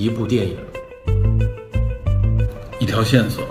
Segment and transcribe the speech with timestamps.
[0.00, 0.56] 一部电影，
[2.78, 3.44] 一条线索，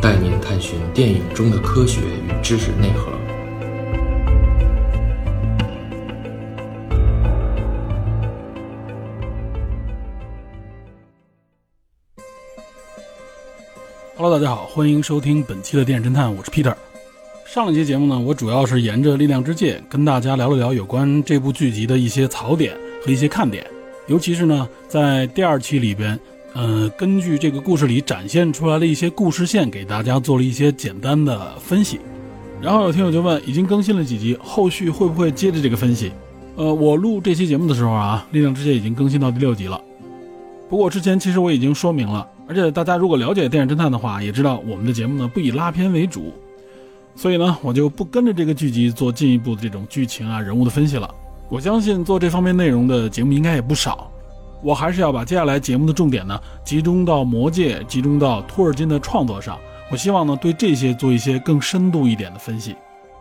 [0.00, 3.12] 带您探寻电影中的科学与知识内核。
[14.16, 16.74] Hello，大家好，欢迎收听本期的电影侦探，我是 Peter。
[17.54, 23.64] 上一期节目呢，我主要是沿着《力量之戒》跟大家聊了聊有关这部剧集的一些槽点和一些看点，
[24.08, 26.18] 尤其是呢，在第二期里边，
[26.52, 32.00] 呃，根据这个故事里展现出来的一些故事线，给大家做了一些简单的分析。
[32.60, 36.10] 然后有听友就问，已经更新了几集，后续会不会接着这个分析？
[36.56, 39.80] 呃，我录这期节目的时候啊，《力量之戒》已经更新到第六集了。
[40.68, 46.34] 不过之前其实我已经说明了，而且大家如果了解电影侦探的话，也知道我们的节目呢不以拉片为主，
[47.16, 51.08] 所以呢我就不跟着这个剧集做进一步的这种剧情啊人物的分析了。
[51.48, 54.10] 我相信做这方面内容的节目应该也不少，
[54.62, 59.58] 我还是要把接下来节目的重点呢集中到魔戒，集中到托尔金的创作上。
[59.90, 62.74] 我希望呢对这些做一些更深度一点的分析。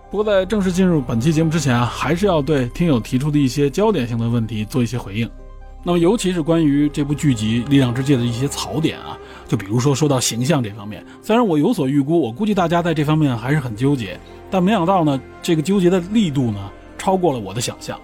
[0.09, 5.29] 不过在正式进入本期节目之前啊，还是要对听友提出的一些焦点性的问题做一些回应。
[5.83, 9.17] 那么，尤其是关于这部剧集《力量之戒》的一些槽点啊，
[9.53, 17.95] 就比如说说到形象这方面，虽然我有所预估，我估计大家在这方面还是很纠结，但没想到呢，这个纠结的力度呢，超过了我的想象。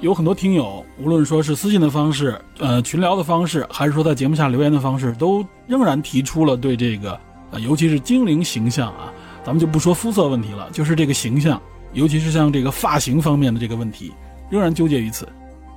[0.00, 7.16] 有很多听友，无论说是私信的方式、呃群聊的方式，还是说在节目下留言的方式，都仍然提出了对这个，
[7.52, 9.12] 呃，尤其是精灵形象啊，
[9.44, 14.12] 咱们就不说肤色问题了，就是这个形象，尤其是像这个发型方面的这个问题，
[14.50, 15.28] 仍然纠结于此。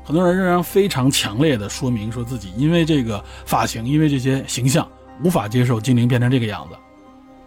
[0.03, 4.88] 很多人仍然非常强烈的说明，说自己因为这个发型，因为这些形象，
[5.23, 6.75] 无法接受精灵变成这个样子。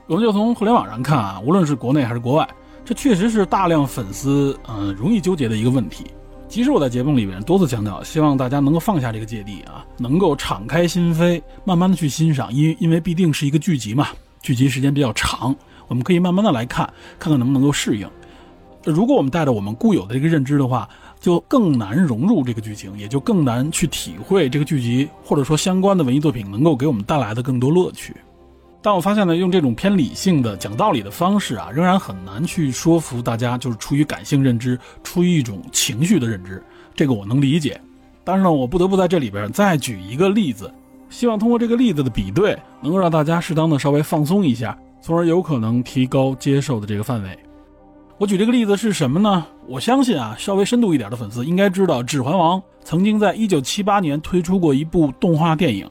[0.06, 2.48] 我们就从互联网上看啊，无论是国内还是国外，
[2.84, 6.06] 这确实是大量粉丝嗯容易纠结的一个问题。
[6.48, 14.08] 其实我在节目里面多次强调，希望大家能够放下这个芥蒂啊，能够敞开心扉，慢慢的去欣赏，因因为必定是一个剧集嘛，
[14.40, 15.55] 剧集时间比较长，
[15.89, 18.08] 我们可以慢慢的来看，看看能不能够适应。
[18.85, 20.89] 如果我们带着我们固有的这个认知的话，
[21.20, 28.14] 就更难融入这个剧情，也就更难去体会这个剧集或者说相关的文艺作品能够给我们带来的更多乐趣。
[28.80, 36.62] 但我发现呢，用这种偏理性的讲道理的方式啊，仍然很难去说服大家，就是出于感性认知，出于一种情绪的认知，
[36.95, 37.80] 这个我能理解。
[38.23, 40.73] 但是呢，我不得不在这里边再举一个例子，
[41.11, 47.36] 希望通过这个例子的比对，能够让大家适当的稍微放松一下，从而有可能提高接受的这个范围。
[48.18, 49.46] 我举这个例子是什么呢？
[49.68, 55.89] 我相信啊，稍微深度一点的粉丝应该知道，《指环王》曾经在一九七八年推出过一部动画电影。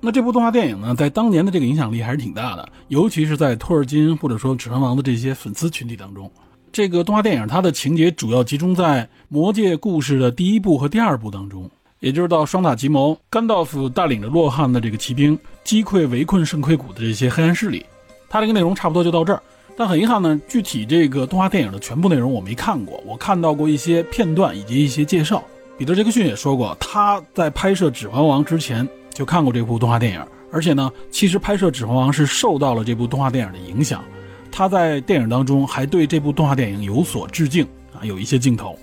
[0.00, 6.30] 那这部动画电影呢，在当年的这个影响力还是挺大的，尤其是在托尔金或者说《指环王》的这些粉丝群体当中。
[6.70, 11.68] 这个动画电影它的情节主要集中在魔界故事的第一部和第二部当中，
[11.98, 17.84] 也就是到双塔奇谋，甘道夫带领着洛汗的这个骑兵击溃围困圣盔谷的这些黑暗势力。
[18.28, 19.42] 它这个内容差不多就到这儿。
[19.76, 25.42] 但很遗憾呢，具体这个动画电影的全部内容我没看过，我看到过一些片段以及一些介绍。
[25.76, 34.04] 彼得·杰克逊也说过，他在拍摄《指环王》之前就看过这部动画电影，而且呢，其实拍摄《指环王》是受到了这部动画电影的影响。
[34.52, 38.78] 他在电影当中还对这部动画电影有所致敬啊，有一些镜头。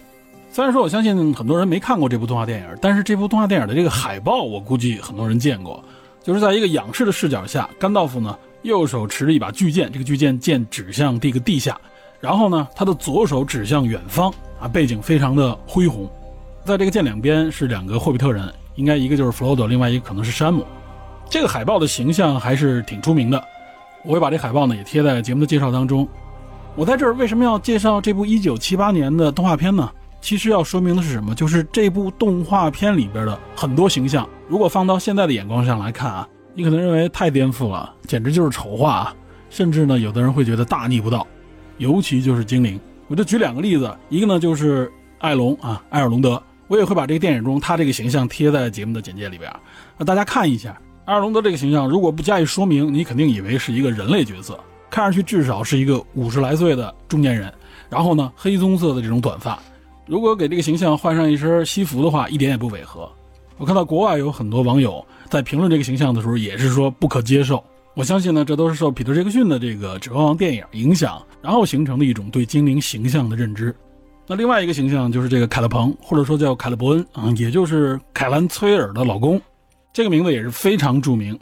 [0.51, 5.81] 虽然说我相信很多人没看过这部动画电影，但是这部动画电影的这个海报，我估计很多人见过，
[6.21, 8.37] 就是在一个仰视的视角下，甘道夫呢。
[8.63, 11.79] 右手持着一把巨剑，这个巨剑剑指向这个地下，
[12.19, 16.09] 然后呢，他的左手指向远方啊，背景非常的恢宏。
[16.63, 20.65] 在这个剑两边是两个霍比特人，应该一个就是弗罗多，另外一个可能是山姆。
[21.29, 23.43] 这个海报的形象还是挺出名的，
[24.03, 26.07] 我会把这海报呢也贴在节目的介绍当中。
[26.75, 29.89] 我在这儿为什么要介绍这部1978年的动画片呢？
[30.21, 31.33] 其实要说明的是什么？
[31.33, 36.27] 就是这部动画片里边的很多形象，如果放到现在的眼光上来看啊。
[36.53, 39.15] 你可能认为太颠覆了，简直就是丑化啊！
[39.49, 41.25] 甚至呢，有的人会觉得大逆不道，
[41.77, 42.79] 尤其就是精灵。
[43.07, 49.51] 我就举两个例子，一个呢就是艾隆啊，艾尔隆德，我也会把这个电影中他这个形象贴在节目的简介里边，
[49.97, 50.77] 那大家看一下。
[51.05, 54.57] 艾尔隆德这个形象，如果不加以说明，你肯定以为是一个人类角色，
[54.89, 57.51] 看上去至少是一个五十来岁的中年人，
[57.89, 59.57] 然后呢，黑棕色的这种短发。
[60.05, 63.09] 如果给这个形象换上一身西服的话，一点也不违和。
[63.57, 67.63] 我看到国外有很多网友在评论这个形象的时候，也是说不可接受。
[67.93, 73.73] 我相信呢，这都是受彼得·杰克逊的这个《指环王》电影影响，然后形成的一种对精灵形象的认知。
[74.27, 79.41] 那另外一个形象就是这个凯勒彭，或者说叫凯勒伯恩啊，也就是凯兰·崔尔的老公，
[79.93, 81.39] 这个名字也是非常著名。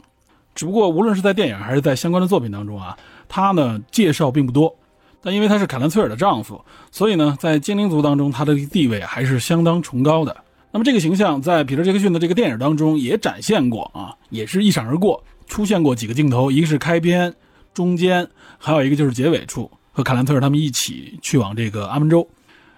[0.54, 2.96] 只不过无论是在电影还是在相关的作品当中啊，
[3.28, 4.72] 他呢介绍并不多。
[5.20, 10.36] 但因为他是凯兰·崔尔的丈夫，所以呢，在精灵族当中他的地位还是相当崇高的。
[10.72, 17.34] 那么这个形象在彼得·杰克逊的这个电影当中也展现过啊，也是一闪而过，出现过几个镜头，一个是开篇、
[17.74, 22.28] 中间，还有一个就是结尾处，和卡兰特尔他们一起去往这个阿门州。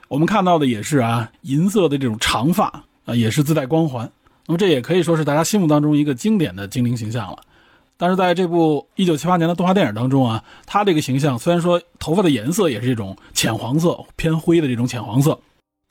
[0.09, 4.11] 我们看到的也是啊，银色的这种长发啊，也是自带光环。
[4.47, 7.39] 那么这也可以说是大家心目当中一个经典的精灵形象了。
[7.99, 15.39] 但是在这部1978年的动画电影当中啊，他这个形象虽然说头发的颜色也是这种浅黄色、偏灰的这种浅黄色。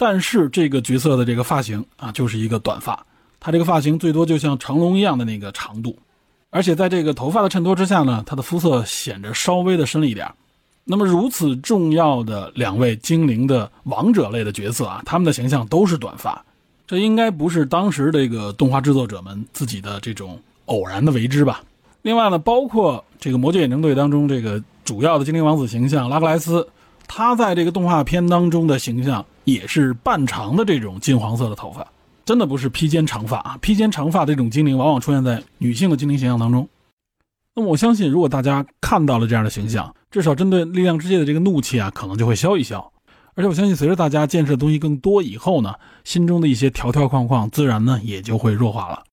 [0.01, 3.06] 但是这个角色的这个发型啊，就是一个短发，
[3.39, 5.95] 他这个发型最多就像成龙一样的那个长度，
[6.50, 10.27] 而且在这个头发的衬托之下呢，他的肤色显着稍微的深了一点。
[10.86, 16.44] 那么如此重要的两位精灵的王者类的角色啊，他们的形象都是短发，
[16.88, 21.62] 这应该不是当时这个动画制作者们自己的这种偶然的为之吧？
[22.01, 26.68] 另外呢，包括这个魔戒眼镜队当中这个主要的精灵王子形象拉格莱斯。
[27.13, 31.86] 他在这个动画片当中的形象也是半长的这种金黄色的头发，
[32.24, 33.58] 真的不是披肩长发啊！
[33.62, 36.68] 披肩长发这种精灵往往出现在女性的精灵形象当中。
[37.56, 42.92] 那么我相信，如果大家看到了这样的形象，至少针对力量之界的这个怒气啊，可能就会消一消。
[43.34, 45.74] 而且我相信，随着大家见识的东西更多以后呢，
[46.04, 49.04] 心中的一些条条框框自然呢也就会弱化了。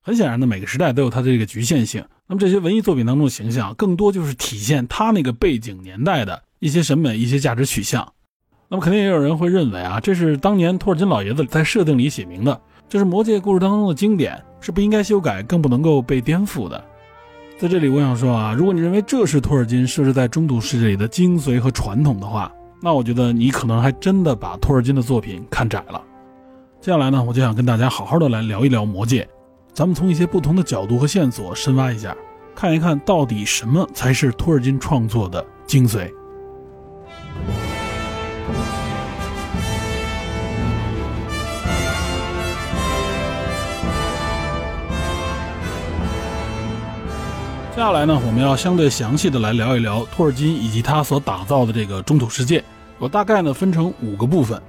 [0.00, 2.04] 很显然呢，每个时代都有它的这个局限性。
[2.26, 6.42] 那么这些文艺作品当中的形象，更多就是体现它那个背景年代的。
[6.60, 8.12] 一些审美、一些价值取向，
[8.72, 12.58] 那么肯定也有人会认为啊，这是当年托尔金老爷子在设定里写明的，
[12.88, 16.82] 这是魔戒故事当中的经典，是不应该修改，更不能够被颠覆的。
[17.58, 26.00] 在这里，我想说啊，如果你认为这是托尔金设置在中土世界里的精髓和传统的话，那我觉得你可能还真的把托尔金的作品看窄了。
[26.80, 29.28] 接下来呢，我就想跟大家好好的来聊一聊魔戒，
[29.74, 32.16] 咱们从一些不同的角度和线索深挖一下，
[32.54, 36.10] 看一看到底什么才是托尔金创作的精髓。
[47.82, 52.62] 接下来呢，我们要相对详细的来聊一聊托尔金以及他所打造的这个中土世界。
[52.96, 54.62] 我大概呢分成五个部分。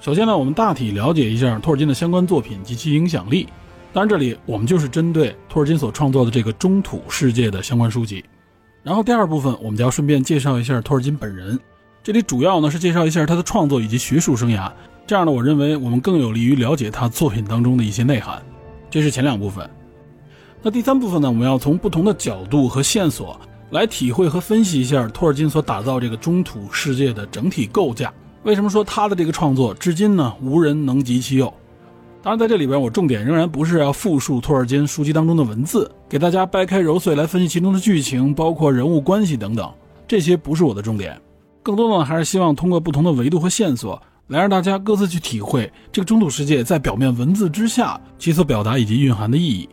[0.00, 3.46] 首先呢，我们大体了解一下托尔金的相关作品及其影响力。
[3.92, 8.24] 当然，这里我们就是针对托尔金所创作的这个中土世界的相关书籍。
[8.82, 11.60] 然后第二部分，我们就要顺便介绍一下托尔金本人。
[12.02, 14.72] 这里主要呢是介绍一下他的创作以及学术生涯。
[15.06, 18.42] 这样呢，我认为我们更有利于了解他作品当中的一些内涵。
[18.88, 19.68] 这是前两部分。
[20.62, 21.28] 那第三部分呢？
[21.28, 23.40] 我们要从不同的角度和线索
[23.70, 28.12] 来体会和分析一下托尔金所打造这个中土世界的整体构架。
[28.42, 31.52] 为什么说他的这个创作至今呢无人能及其右？
[32.22, 39.66] 当然，在这里边我重点仍然不是要复述托尔金书籍当中的文字，给大家掰开揉碎来分析其中的剧情，包括人物关系等等，
[40.06, 41.18] 这些不是我的重点。
[41.62, 49.66] 更多的呢，还是希望通过不同的维度和线索，来让大家各自去体会这个中土世界在表面文字之下其所表达以及蕴含的意义。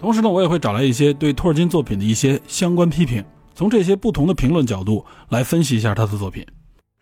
[0.00, 3.22] 同时呢，我也会找来一些对托尔金作品的一些相关批评，
[3.54, 6.44] 从这些不同的评论角度来分析一下他的作品。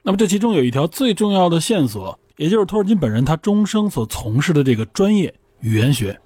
[0.03, 6.19] 那么这其中有一条最重要的线索，也就是托尔金本人他终生所从事的这个专业语言学。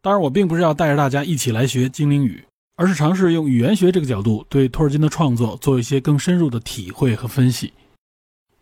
[0.00, 2.44] 当然，我并不是要带着大家一起来学精灵语，
[2.76, 7.72] 而是尝试用语言学这个角度对托尔金的创作做一些更深入的体会和分析。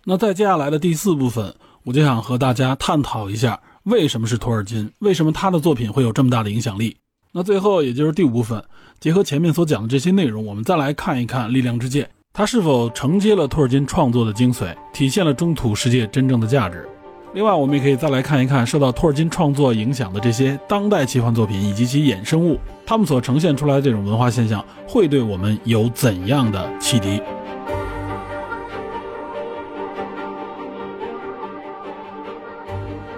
[0.05, 6.96] 那在接下来的第四部分，我就想和大家探讨一下为什么是托尔金，为什么他的作品会有这么大的影响力。
[7.36, 8.62] 那最后，也就是第五部分，
[9.00, 16.88] 结合前面所讲的这些内容，我们再来看一看《力量之剑》，它是否承接了托尔金创作的精髓，体现了中土世界真正的价值。
[17.32, 27.20] 另外，我们也可以再来看一看受到托尔金创作影响的这些当代奇幻作品以及其衍生物，他们所呈现出来的这种文化现象，会对我们有怎样的启迪？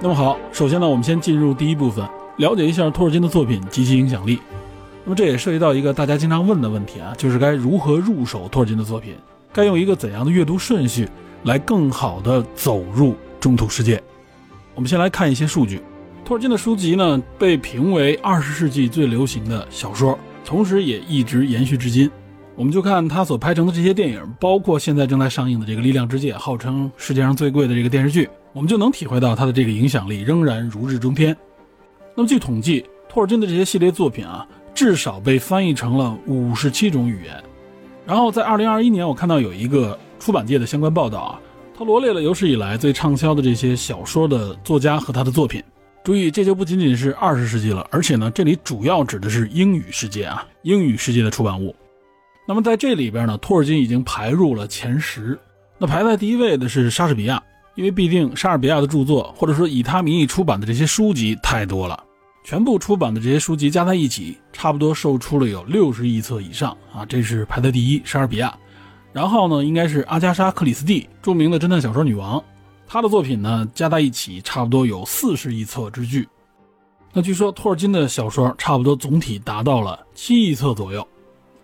[0.00, 2.02] 那么好，首先呢，我们先进入第一部分。
[2.38, 4.38] 了解一下托尔金的作品及其影响力，
[5.04, 9.14] 那么这也涉及到一个大家经常问的问题啊，就是该如何入手托尔金的作品？
[9.52, 11.08] 该用一个怎样的阅读顺序
[11.44, 14.02] 来更好的走入中土世界？
[14.74, 15.80] 我们先来看一些数据。
[16.26, 22.10] 托尔金的书籍呢，被评为二十世纪最流行的小说，同时也一直延续至今。
[22.54, 31.34] 我们就看他所拍成的这些电影，包括现在正在上映的这个《力量之戒》，号称世界上最贵的这个电视剧，我们就能体会到他的这个影响力仍然如日中天。
[32.16, 37.44] 那么据统计，托尔金的这些系列作品啊，至少被翻译成了五十七种语言。
[38.06, 41.40] 然后在二零二一年，我看到有一个出版界的相关报道啊，
[41.76, 45.62] 他罗列了有史以来最畅销的这些小说的作家和他的作品。
[46.02, 51.76] 注意，这就不仅仅是二十世纪了，而且呢，这里主要指的是英语世界啊，英语世界的出版物。
[52.48, 55.38] 那么在这里边呢，托尔金已经排入了前十。
[55.76, 57.42] 那排在第一位的是莎士比亚，
[57.76, 62.02] 因为毕竟莎士比亚的著作，或者说以他名义出版的这些书籍太多了，
[62.42, 68.56] 全部出版的这些书籍加在一起，差不多售出了有六十亿册以上啊，这是排在第一，莎士比亚。
[69.12, 72.42] 然后呢，应该是阿加莎·克里斯蒂，著名的侦探小说女王，
[72.86, 76.28] 她的作品呢加在一起差不多有四十亿册之巨。
[77.12, 81.06] 那据说托尔金的小说差不多总体达到了七亿册左右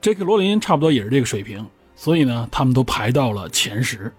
[0.01, 0.25] ，J.K.
[0.25, 4.13] 罗琳差不多也是这个水平，所以呢，他们都排到了前十。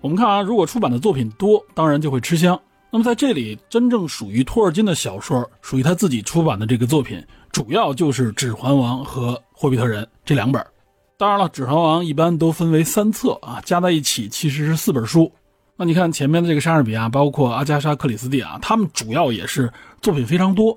[0.00, 2.58] 我们看啊，如果出版的作品多，当然就会吃香。
[2.90, 10.64] 那么在这里，真正属于托尔金的小说，属于他自己出版的这个作品，主要就是《指环王》和《霍比特人》这两本。
[11.16, 15.30] 当然了，《指环王》一般都分为三册啊，加在一起其实是四本书。
[15.76, 20.76] 那你看前面的这个莎士比亚，包括阿加莎·克里斯蒂啊，他们主要也是作品非常多。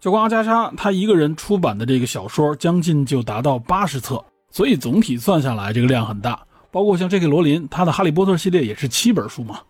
[0.00, 6.40] 就光阿加莎，他一个人出版的这个小说，将近就达到八十册，所以总体算下来，这个量很大。
[6.72, 9.60] 包括像这个罗琳，他的《哈利波特》系列也是七本书嘛。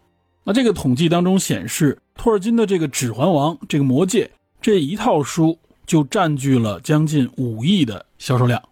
[0.44, 4.24] 那这个统计当中显示，托尔金的这个《指环王》这个《魔戒》
[4.60, 8.62] 这一套书就占据了将近五亿的销售量。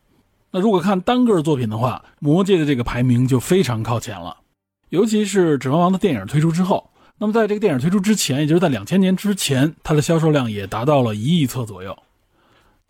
[0.53, 4.37] 那如果看单个作品的话，《魔戒》的这个排名就非常靠前了。
[4.89, 11.97] 尤其是《指环王》的电影推出之后，那么在这个电影推出之前，也就是在两千年之前，它的销售量也达到了一亿册左右。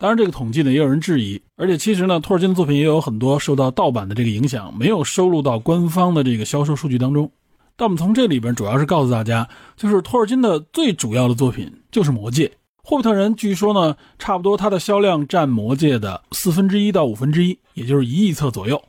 [0.01, 7.31] 当然，这个统计呢也有人质疑，而且其实呢，托尔金的作品也有很多受到盗版的这个影响，没有收录到官方的这个销售数据当中。
[7.75, 12.47] 但我们从这里边主要是告诉大家，就是托尔金的最主要的作品就是《魔戒》，
[12.83, 18.81] 《霍比特人》据说呢，差不多它的销量占《魔戒》的四分之一到五分之一，也就是一亿册左右。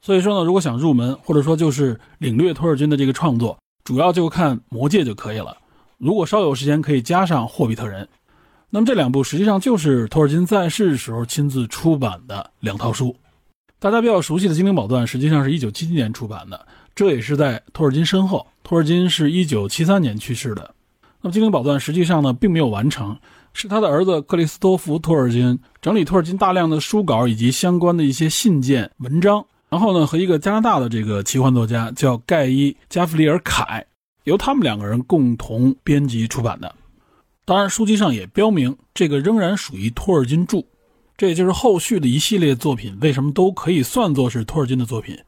[0.00, 5.54] 所以说呢，如果想入门，或者说就是领略托尔金的这个创作，主要就看《魔戒》就可以了。
[5.98, 8.02] 如果稍有时间，可以加上《霍比特人》。
[8.74, 13.14] 那么这两部实际上就是托尔金在世时候亲自出版的两套书。
[13.78, 18.44] 大家比较熟悉的《精灵宝钻》实际上是一九七七年出版的，这也是在托尔金身后。
[18.64, 20.74] 托尔金是一九七三年去世的。
[21.20, 23.16] 那么《精灵宝钻》实际上呢并没有完成，
[23.52, 33.86] 是他的儿子克里斯托弗·托尔金整理托尔金大量的书稿以及相关的一些信件、文章，然后呢和一个加拿大的这个奇幻作家叫盖伊·加弗里尔·凯，
[34.24, 36.74] 由他们两个人共同编辑出版的。
[37.46, 40.62] 当然，书籍上也标明这个仍然属于托尔金著，
[41.16, 45.18] 这也就是后续的一系列作品为什么都可以算作是托尔金的作品。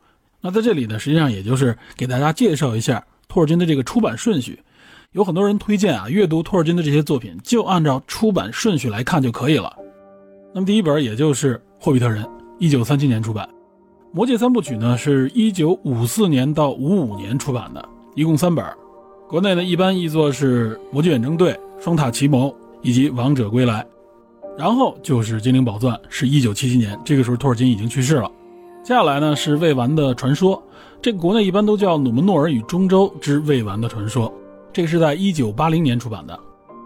[0.40, 4.58] 那在这里呢，实际上也就是给大家介绍一下托尔金的这个出版顺序。
[5.12, 9.76] 有很多人推荐啊，阅读托尔金的这些作品就按照出版顺序来看就可以了。
[10.54, 12.24] 那么第一本也就是《霍比特人》，
[12.58, 13.46] 一九三七年出版，
[14.14, 18.64] 《魔戒三部曲》呢是一九五四年到五五年出版的，一共三本。
[19.28, 21.52] 国内呢一般译作是《魔戒远征队》。
[21.78, 23.86] 双塔奇谋以及王者归来，
[24.56, 28.30] 然后就是精灵宝钻，是一九七七年，这个时候托尔金已经去世了。
[28.82, 30.62] 接下来呢是未完的传说，
[31.02, 34.28] 这个国内一般都叫《努门诺尔与中州之未完的传说》，
[34.72, 36.38] 这个是在一九八零年出版的。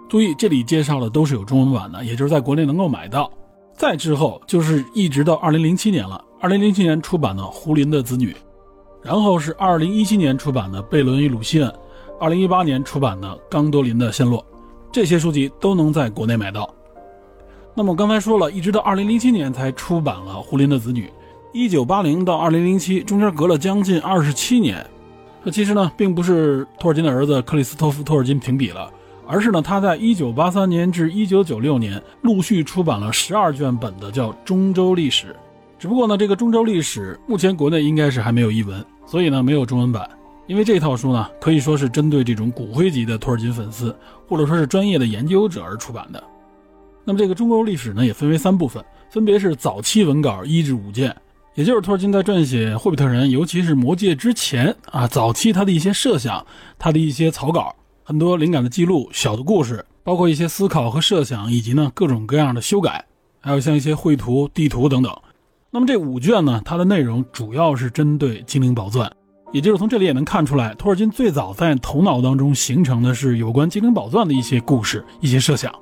[0.09, 3.31] 注意，这里介绍的都是有中文版的，也就是在国内能够买到。
[3.75, 8.33] 再之后就是一直到二零零七年了，二零零七年出版的《胡林的子女》，
[9.03, 11.71] 然后是二零一七年出版的《贝伦与鲁西恩》，
[12.19, 14.41] 二零一八年出版的《冈多林的陷落》。
[14.93, 16.69] 这些书籍都能在国内买到。
[17.75, 21.07] 那么我刚才说了，一直到二零零七年才出版了《胡林的子女》，
[21.53, 24.85] 一九八零到二零零七中间隔了将近二十七年。
[25.45, 28.93] 这其实呢，并不是托尔金的儿子克里斯托夫·托尔金停笔了，
[29.27, 35.29] 而是呢，他在一九八三年至一九九六年陆续出版了十二卷本的叫《中州历史》。
[35.79, 40.07] 只不过呢，这个《中州历史》目前国内应该是还没有译文，所以呢，没有中文版。
[40.51, 46.21] 因为这套书呢，可以说是针对这种骨灰级的托尔金粉丝，或者说是专业的研究者而出版的。
[47.05, 51.17] 那么这个中国历史呢，也分为三部分，分别是早期文稿一至五卷，
[51.55, 56.45] 也就是托尔金在撰写《霍比特人》，尤其是《魔戒》之前啊，早期他的一些设想，
[56.81, 63.05] 他的一些草稿，很多灵感的记录、小的故事，包括一些思考和设想，以及呢各种各样的修改，
[63.39, 65.17] 还有像一些绘图、地图等等。
[65.71, 69.09] 那么这五卷呢，它的内容主要是针对精灵宝钻。
[69.53, 75.73] 也就是从这里也能看出来，托尔金最早在头脑当中形成的是有关精灵宝钻的一些故事、一些设想。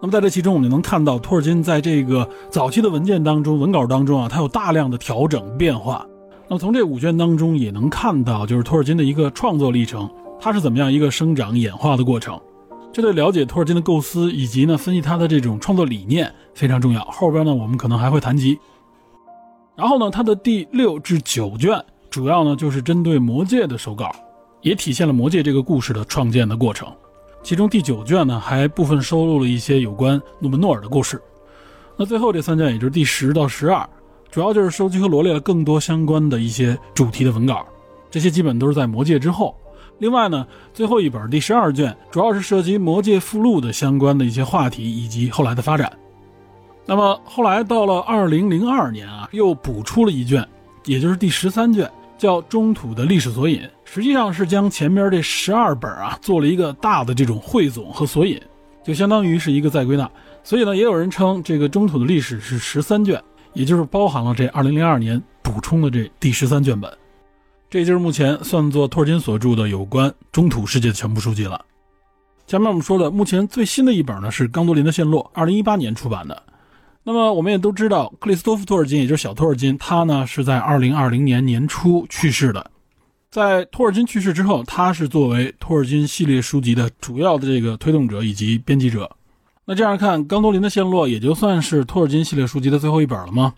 [0.00, 6.06] 那么在这其中，我们就能看到托尔金在这个早期的文件当中、文稿当中啊，他有大量的调整变化。
[6.46, 10.08] 那么从这五卷当中也能看到，就是托尔金的一个创作历程，
[10.40, 12.40] 他是怎么样一个生长演化的过程。
[12.92, 17.04] 这对了解托尔金的构思以及呢分析他的这种创作理念非常重要。
[17.06, 18.56] 后边呢我们可能还会谈及。
[19.74, 21.84] 然后呢，他的第六至九卷。
[22.18, 24.10] 主要呢就是针对魔戒的手稿，
[24.60, 26.92] 也体现了魔戒这个故事的创建的过程。
[27.44, 31.22] 其中第九卷呢还部分收录了一些有关努门诺尔的故事。
[31.96, 33.88] 那最后这三卷，也就是第十到十二，
[34.32, 37.64] 主要就是收集和罗列了更多相关的一些主题的文稿。
[38.10, 39.54] 这些基本都是在魔戒之后，
[39.98, 40.44] 另外呢，
[40.74, 45.96] 最后一本第十二卷主要是涉及《魔戒》附录的相关的一些话题以及后来的发展。
[46.84, 50.44] 那么后来到了二零零二年啊，又补出了一卷，
[50.84, 58.38] 也就是第十三卷，叫《中土的历史索引》，实际上是将前面这十二本啊做了一个大的这种汇总和索引，
[58.82, 60.10] 就相当于是一个再归纳。
[60.42, 63.22] 所以呢，也有人称这个中土的历史是十三卷，
[63.52, 66.92] 也就是包含了这二零零二年补充的这第十三卷本。
[67.70, 71.64] 这就是目前算作托尔金所著的有关中土世界的全部书籍了。
[72.46, 76.42] 前面我们说的，目前最新的一本呢是《冈多林的陷落》，二零一八年出版的。
[77.08, 82.70] 那么我们也都知道，克里斯托弗·托尔金，也就是小托尔金，他呢是在二零二零年年初去世的。
[83.30, 89.10] 在托尔金去世之后，他是作为托尔金系列书籍的主要的这个推动者以及编辑者。
[89.64, 93.54] 那这样看，《冈多林的陷落》也就算是托尔金系列书籍的最后一本了吗？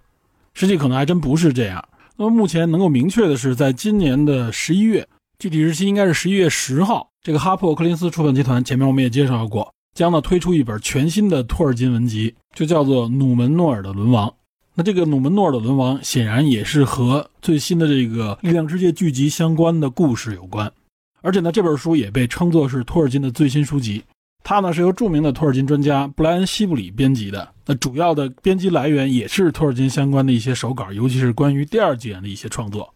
[0.54, 1.84] 实际可能还真不是这样。
[2.16, 5.04] 那么目前能够明确的是，在今年的十一月，
[5.40, 7.10] 具体日期应该是十一月十号。
[7.20, 14.26] 这个哈珀·柯林斯出版集团前面我们也介绍过，将呢推出一本全新的托尔金文集，就叫做《努门诺尔的沦亡》。
[14.72, 20.72] 那这个努门诺尔的沦亡显然也是和最新的这个力量之界剧集相关的故事有关，
[21.20, 24.02] 而且呢这本书也被称作是托尔金的最新书籍。
[24.42, 27.46] 它呢是由著名的托尔金专家布莱恩·西布里编辑的。
[27.66, 32.88] 那主要的编辑来源也是托尔金相关的一些手稿，尤其是关于第二纪元的一些创作。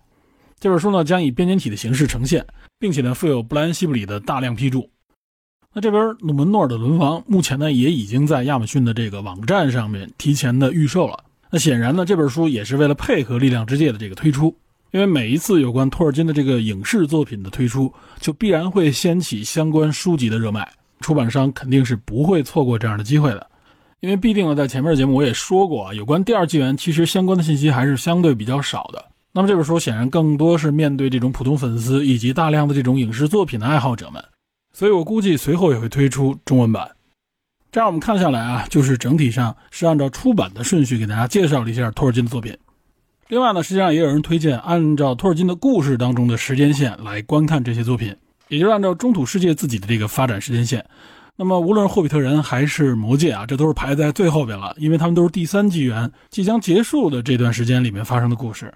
[0.59, 2.47] 这本书呢将以编年体的形式呈现，
[2.79, 4.89] 并且呢附有布莱恩·西布里的大量批注。
[5.75, 11.19] 那这边努门诺尔的轮王目前呢也已经在亚马逊的这个网站上面提前的预售了。
[11.51, 14.57] 那显然呢这本书也是为了配合力量之界的这个推出，
[14.93, 20.67] 因为每一次有关托尔金的这个影视作品的推出，就必然会掀起相关书籍的热卖。
[21.01, 23.47] 出版商肯定是不会错过这样的机会的，
[24.01, 29.05] 因为必定呢，在前面的节目我也说过啊，有关第二纪元其实相关的信息还是相对比较少的。
[29.33, 34.25] 那么这本书显然更多是面对这种普通粉丝以及大量的这种影视作品的爱好者们，
[34.75, 36.91] 所以我估计随后也会推出中文版。
[37.71, 42.57] 这样我们看下来啊，就是整体上是按照出版的顺序给大家介绍了一下托尔金的作品。
[43.29, 48.15] 另外呢，实际上也有人推荐按照托尔金的故事当中的时间线来观看这些作品。
[48.49, 50.85] 也就是按照中土世界自己的这个发展时间线，
[51.37, 58.73] 那么无论是霍比特人还是魔戒啊，这都是排在最后边了，因为他们都是第三纪元即将结束的这段时间里面发生的故事。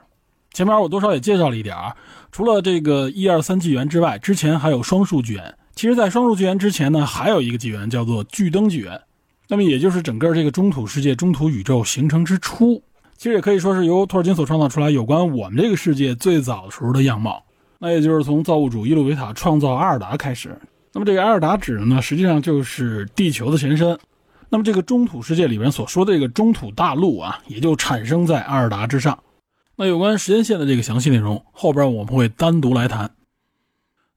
[0.55, 1.95] 前面我多少也介绍了一点啊，
[2.33, 5.55] 除了这个一二三纪元之外，之前还有双数纪元。
[5.79, 9.01] 其实，在双数纪元之前呢，还有一个纪元叫做巨灯纪元，
[9.47, 12.83] 那么也就是整个这个中土世界、中土宇宙形成之初，
[13.17, 17.41] 其实也可以说是由托尔金所创造出来有关我们这个世界最早时候的样貌。
[17.79, 20.51] 那也就是从造物主伊鲁维塔创造阿尔达开始。
[20.93, 23.97] 那么这个阿尔达指的呢，实际上就是地球的前身。
[24.49, 29.17] 那么这个中土世界里面所说的这个中土大陆啊，也就产生在阿尔达之上。
[29.77, 33.09] 那有关时间线的这个详细内容，后边我们会单独来谈。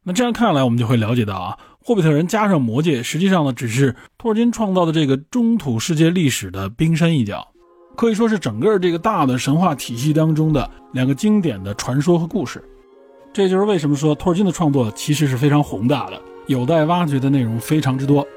[0.04, 7.48] 那这样看来，我们就会了解到啊，霍比特人加上魔戒，实际上呢，只是托尔金创造的这个中土世界历史的冰山一角，
[7.96, 12.64] 可以说是整个这个大的神话体系当中的两个经典的传说和故事。
[13.32, 18.28] 这就是为什么说托尔金的创作其实是非常宏大的，有待挖掘的内容非常之多。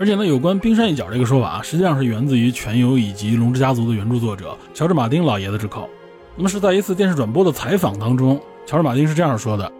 [0.00, 5.88] 而且呢，有关冰山一角这个说法啊，实际上是源自于《全游》以及《龙之家族》的原著作者乔治·马丁老爷子之口。
[6.34, 9.70] 那么是在一次电视转播的采访当中，乔治·马丁是这样说的：“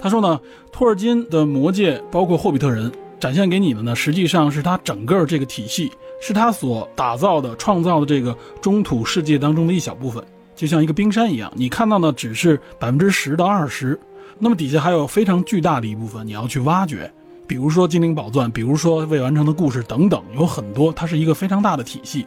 [0.00, 10.22] 他说呢，托尔金的魔戒包括霍比特人展现给你的呢，实际上是他整个这个体系，是他所打造的、创造的这个中土世界当中的一小部分。”
[10.54, 13.98] 就像一个冰山一样，你看到的只是百分之十到二十，
[14.38, 17.10] 那么底下还有非常巨大的一部分你要去挖掘，
[17.46, 22.24] 比如说精灵宝钻，比如说未完成的故事等等，有很多，它是一个非常大的体系。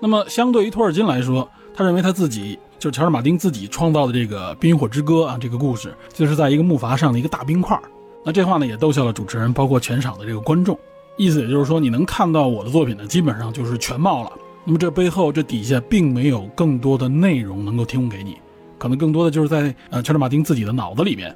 [0.00, 7.78] 那么相对于托尔金来说，他认为他自己就是乔治马丁自己创造的这个《冰与火之歌》啊，这个故事就是在一个木筏上的一个大冰块。
[8.24, 10.78] 那这话呢也逗笑了主持人，包括全场的这个观众，
[11.16, 14.32] 意思也就是说，你能看到我的作品呢，基本上就是全貌了。
[14.64, 18.36] 那么这背后，这底下并没有更多的内容能够提供给你，
[18.76, 21.34] 可能更多的就是在呃乔治马丁自己的脑子里面。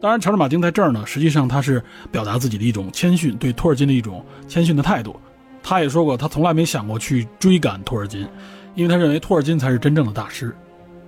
[0.00, 5.16] 当然，乔治马丁在这儿呢，实际上他是表达自己的一种谦逊，对托尔金的一种谦逊的态度。
[5.62, 8.28] 他也说过，他从来没想过去追赶托尔金，
[8.74, 10.54] 因为他认为托尔金才是真正的大师。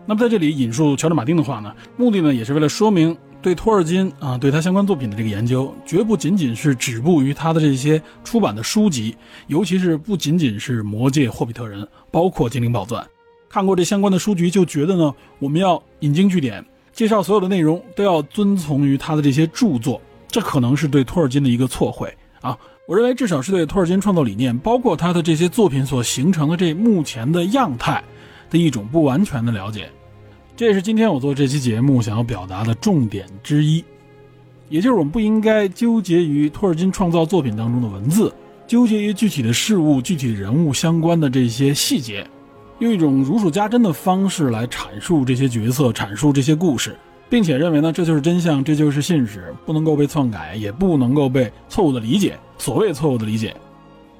[0.06, 3.16] 那么在这里引述乔治马丁的话呢，目的呢也是为了说明。
[3.42, 9.16] 对托尔金啊，对他相关作品的这个研究，绝不仅仅是止步于他的这些出版的书籍，
[9.46, 13.00] 尤其是不仅仅是《魔戒》《霍比特人》，包括《精灵宝钻》。
[13.48, 22.58] 看过这相关的书籍，就觉得呢，我们要引经据典，介绍所有的内容都要遵从于他的这些著作，这可能是对托尔金的一个错会啊。
[22.88, 28.02] 我认为至少是对托尔金创作理念，包括他的这些作品所形成的这目前的样态
[28.50, 29.88] 的一种不完全的了解。
[30.56, 33.84] 这也是今天我做这期节目想要表达的重点之一。
[34.70, 38.32] 也就是我们不应该纠结于托尔金创造作品当中的文字，
[38.66, 42.26] 纠结于具体的事物、具体人物相关的这些细节，
[42.78, 46.96] 用一种如数家珍的方式来阐述这些角色、阐述这些故事，
[47.28, 52.36] 并且认为呢这就是真相，这就是信史，不能够被篡改，也不能够被错误的理解。
[52.56, 53.54] 所谓错误的理解，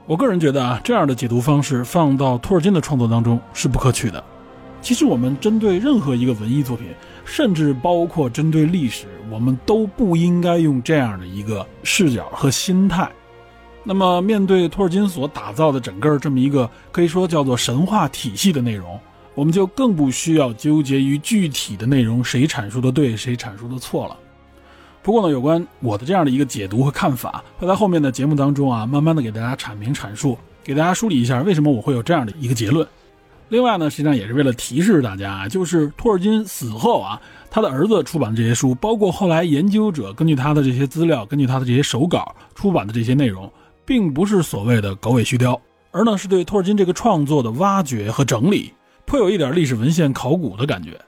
[0.07, 4.23] 我个人觉得啊，这样的解读方式放到托尔金的创作当中是不可取的。
[4.87, 6.87] 其实我们针对任何一个文艺作品，
[7.25, 13.11] 甚至包括针对历史，我们都不应该用这样的一个视角和心态。
[13.83, 18.97] 那么，面对托尔金所打造的整个这么一个可以说叫做神话体系的内容，
[19.35, 24.17] 我们就更不需要纠结于具体的内容谁阐述的对，谁阐述的错了。
[25.03, 32.87] 不过呢，有关我的这样的一个解读和看法，会在后面的节目当中啊，慢慢的给大家阐明阐述，给大家梳理一下为什么我会有这样的一个结论。
[33.49, 43.49] 另外呢，实际上也是为了提示大家，就是托尔金死后啊，他的儿子出版的这些书，包括后来研究者根据他的这些资料，根据他的这些手稿出版的这些内容，
[43.85, 45.59] 并不是所谓的狗尾续貂，
[45.93, 48.73] 而呢是对托尔金这个创作的挖掘和整理，
[49.05, 51.01] 颇有一点历史文献考古的感觉。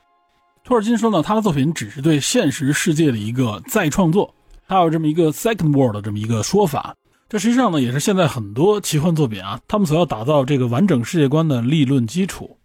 [0.63, 4.33] 托尔金说呢，他的作品只是对现实世界的一个再创作，
[4.69, 6.95] 他有这么一个 second world 的这么一个说法。
[7.29, 12.57] 这实际上呢，也是现在很多奇幻作品啊，他们所要打造这个完整世界观的立论基础。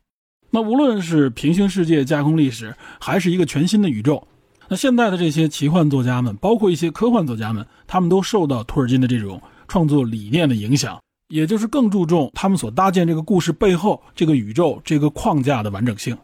[0.51, 4.25] 那无论是平行世界架空历史，还是一个全新的宇宙，
[4.69, 10.97] 那现在的这些奇幻作家们，包括一些科幻作家们，他们都受到托尔金的这种创作理念的影响，
[11.27, 16.17] 也就是更注重他们所搭建这个故事背后这个宇宙这个框架的完整性。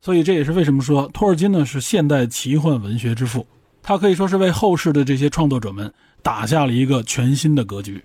[0.00, 3.46] 所以这也是为什么说托尔金呢是现代奇幻文学之父，
[3.80, 5.92] 他可以说是为后世的这些创作者们。
[6.22, 8.02] 打下了一个全新的格局。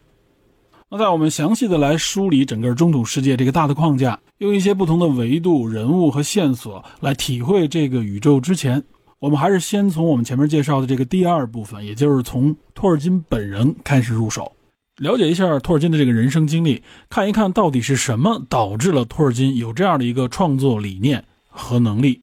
[0.90, 8.84] 那在我们详细的来梳理整个中土世界这个大的框架，用一些不同的维度、人物和线索来体会这个宇宙之前，
[9.20, 14.52] 我们还是先从我们前面介绍的这个第二部分，也就是从托尔金本人开始入手，
[14.98, 22.22] 了解一下托尔金的这个人生经历，看一看到底是什么导致了托尔金有这样的一个创作理念和能力。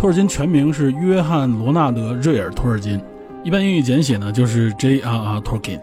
[0.00, 2.98] 托尔金全名是约翰·罗纳德·瑞尔·托尔金，
[3.44, 5.38] 一般英语简写呢就是 J.R.R.
[5.42, 5.78] Tolkien。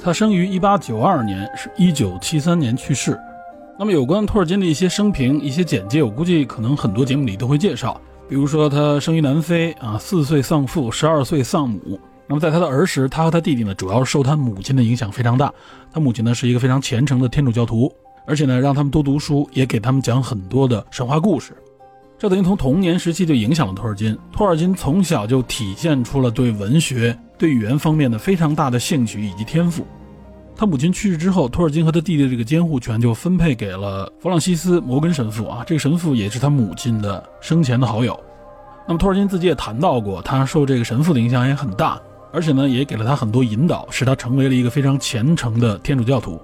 [0.00, 3.18] 他生于1892年，是一九七三年去世。
[3.76, 8.00] 那么有关托尔金的一些生平、一些简介，我估计可能很多节目里都会介绍。
[8.28, 11.98] 比如说他生于南非啊，四岁丧父，十二岁丧母。
[12.28, 15.52] 那么在他的儿时，他和他弟弟呢，主要是受他母亲的影响非常大。
[15.92, 17.92] 他母亲呢是一个非常虔诚的天主教徒，
[18.28, 21.52] 而且呢让他们多读书，也给他们讲很多的神话故事。
[22.18, 24.16] 这等于从童年时期就影响了托尔金。
[24.32, 29.86] 托尔金从小就体现出了对文学、对语言方面的非常大的兴趣以及天赋。
[30.56, 38.18] 他母亲去世之后，托尔金和他弟弟这个监护权就分配给了弗朗西斯·摩根神父啊，这个神父也是他母亲的生前的好友。
[38.88, 42.00] 那么托尔金自己也谈到过，他受这个神父的影响也很大，
[42.32, 46.40] 而且呢，也给了他很多引导，使他成为了一个非常虔诚的天主教徒。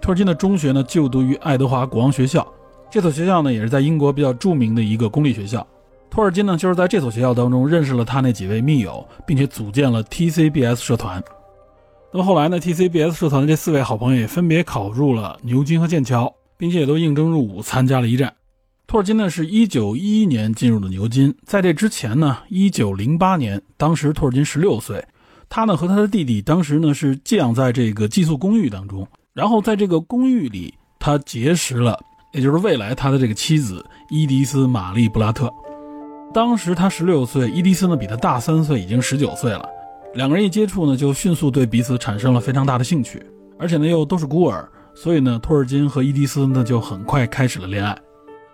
[0.00, 2.46] 托尔金的中学呢，就读于爱德华国王学校。
[2.90, 5.64] 这所学校呢，也是在英国比较著名的一个公立学校。
[6.10, 11.22] 托尔金呢，就是在这所学校当中认识了他那几位密友，并且组建了 TCBS 社团。
[12.12, 18.34] 那么后来呢，TCBS 社团的这四位好朋友也分别考入了牛津和剑桥，并且也都应征入伍，参加了一战。
[18.88, 25.06] 托尔金呢，是一九一一年进入的牛津，在这之前呢，一九零八年，当时托尔金十六岁，
[25.48, 31.96] 他呢和他的弟弟当时呢是寄养在这个寄宿公寓当中，然后在这个公寓里，他结识了。
[32.32, 35.52] 也就是未来他的这个妻子伊迪丝·玛丽·布拉特，
[36.32, 39.68] 当时他十六岁，伊迪丝呢比他大三岁，已经十九岁了。
[40.14, 43.20] 两个人一接触呢，就迅速对彼此产生了非常大的兴趣，
[43.58, 47.96] 而且呢又都是孤儿，所以呢托尔金和伊迪丝呢就很快开始了恋爱。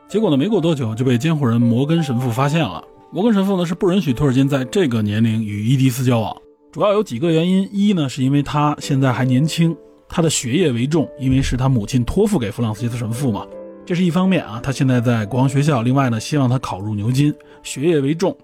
[0.08, 2.82] 结果呢没过多久就被监护人摩根神父发现了。
[3.12, 6.34] 摩根神父呢是不允许托尔金在这个年龄与伊迪丝交往，
[6.72, 9.76] 主要有几个原因：一呢是因为他现在还年轻，
[10.08, 13.46] 他的学业为重，因为是他母亲托付给弗朗西斯神父嘛。
[13.86, 15.80] 这是一方面啊，他现在在国王学校。
[15.80, 18.36] 另外呢，希望他考入牛津，学业为重。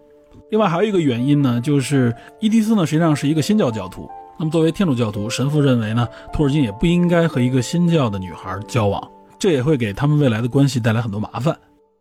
[0.51, 4.09] 另外还有一个原因呢，就是伊迪丝呢实际上是一个新教教徒。
[4.39, 9.03] 那么作为天主教徒，神父认为呢，托尔金也不应该和一个新教的女孩交往，
[9.37, 11.57] 这也会给他们未来的关系带来很多麻烦。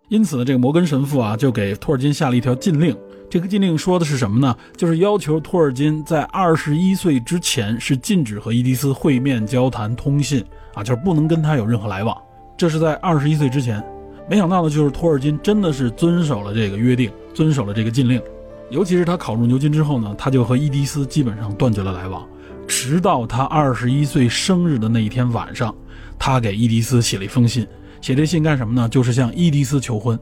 [0.10, 2.96] 因此呢，这个摩根神父啊就给托尔金下了一条禁令。
[3.28, 4.56] 这个禁令说的是什么呢？
[4.78, 12.16] 就是要求托尔金在二十一岁之前是禁止和伊迪丝会面、交谈、通信啊，就是不能跟他有任何来往。
[12.62, 13.84] 这是在二十一岁之前，
[14.30, 18.22] 没想到的就是托尔金真的是遵守了这个约定，遵守了这个禁令。
[18.70, 22.24] 尤其是他考入牛津之后呢，他就和伊迪丝基本上断绝了来往，
[22.68, 25.74] 直到他二十一岁生日的那一天晚上，
[26.20, 27.66] 他给伊迪丝写了一封信，
[28.00, 28.88] 写这信干什么呢？
[28.88, 30.16] 就是向伊迪丝求婚。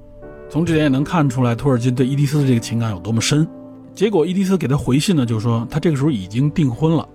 [0.49, 3.45] 从这点也能看出来，托尔金对伊迪丝的这个情感有多么深。
[3.93, 7.05] 结果伊迪丝给他回信呢，就说他这个时候已经订婚了。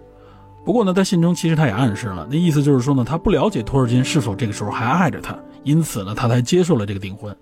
[0.64, 7.36] 不过呢，在信中其实他也暗示了，那意思就是说呢，他不了解托尔金是否这个时候还爱着他，因此呢，他才接受了这个订婚。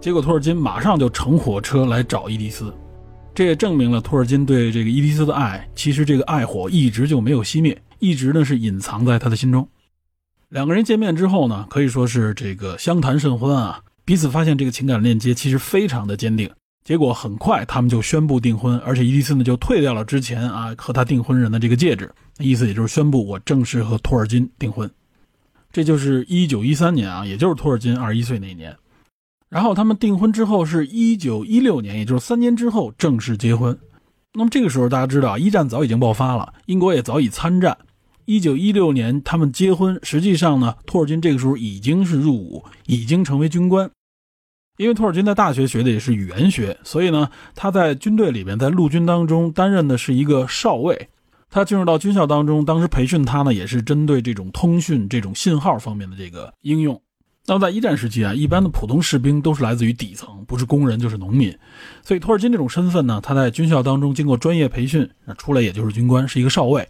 [0.00, 2.74] 结果托尔金马上就乘火车来找伊迪丝，
[3.32, 9.68] 这也证明了托尔金对这个伊迪丝的爱，其实这个爱火一直就没有熄灭，一直呢是隐藏在他的心中。
[10.48, 16.50] 两个人见面之后呢，可以说是这个相谈甚欢啊，彼此发现这个情感链接其实非常的坚定。
[16.88, 24.90] 结果很快，他们就宣布订婚，而且伊迪丝呢就退掉了之前啊和他订婚人的这个戒指，意思也就是宣布我正式和托尔金订婚。
[25.70, 28.74] 这就是一九一三年啊，也就是托尔金二十一岁那一年。
[29.50, 33.78] 然后他们订婚之后是一九一六年，也就是三年之后正式结婚。
[34.32, 37.76] 那么这个时候大家知道，一战早已经爆发了，英国也早已参战。
[38.24, 43.90] 一九一六年他们结婚，实际上呢，托尔金这个时候已经是入伍，已经成为军官。
[44.78, 51.08] 因为托尔金在大学学的也是语言学，所以呢，他在军队里边，在陆军当中担任的是一个少尉。
[51.50, 57.00] 他进入到军校当中，当时培训他呢，也是针对这种通讯、这种信号方面的这个应用。
[57.46, 61.52] 那么在一战时期啊，一般的普通士兵都是来自于底层，不是工人就是农民。
[62.02, 66.86] 所以托尔金这种身份呢，他在军校当中经过专业培训，出来也就是军官，是一个少尉。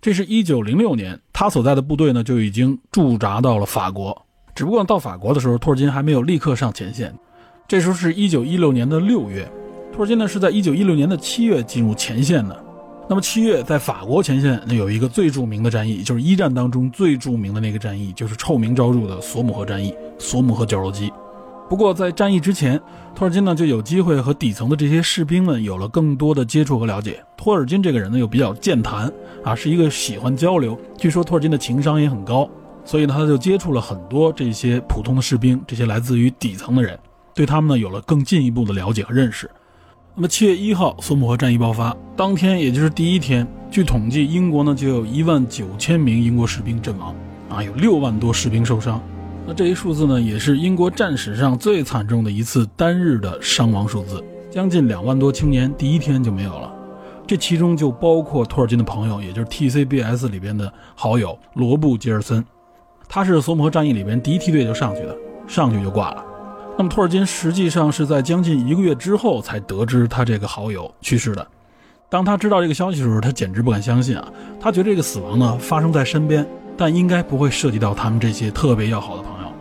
[0.00, 4.26] 这是一九零六年，他所在的部队呢就已经驻扎到了法国。
[4.54, 7.12] 只不过到法国的时候，托尔金还没有立刻上前线。
[7.66, 9.50] 这时候是一九一六年的六月，
[9.92, 12.64] 托尔金呢是在一九一六年的七月进入前线的。
[13.08, 21.12] 那么七月在法国前线，那有一个最著名的战役，就是一战当中最著名的那个战役，就是臭名昭著的索姆河战役——索姆河绞肉机。
[21.68, 22.78] 不过在战役之前，
[23.14, 27.22] 托尔金呢就有机会和底层的这些士兵们有了更多的接触和了解。
[27.36, 29.10] 托尔金这个人呢又比较健谈
[29.42, 30.78] 啊，是一个喜欢交流。
[30.98, 32.48] 据说托尔金的情商也很高。
[32.84, 36.98] 所以呢，他就接触了很多这些普通的士兵，这些来自于底层的人，
[37.34, 39.50] 对他们呢有了更进一步的了解和认识。
[40.14, 47.14] 那么七月一号，索姆河战役爆发当天，也就是第一天，据统计，英国呢就有一万九千名英国士兵阵亡，
[47.48, 49.00] 啊，有六万多士兵受伤。
[49.46, 56.72] 那这一数字呢，也是英国战史上最惨重的一次单日的伤亡数字，将近两万多青年第一天就没有了。
[57.26, 62.44] 这其中就包括托尔金的朋友，也就是 TCBS 里边的好友罗布·吉尔森。
[63.14, 65.14] 他是索姆河战役里边第一梯队就上去的，
[65.46, 66.24] 上去就挂了。
[66.78, 71.46] 那么托尔金实际上是在将近一个月之后才得知他这个好友去世的。
[72.08, 74.26] 当他知道这个消息的时候，他简直不敢相信啊！
[74.58, 79.52] 他觉得这个死亡呢发生在身边，但应该不会涉及到他们这些特别要好的朋友。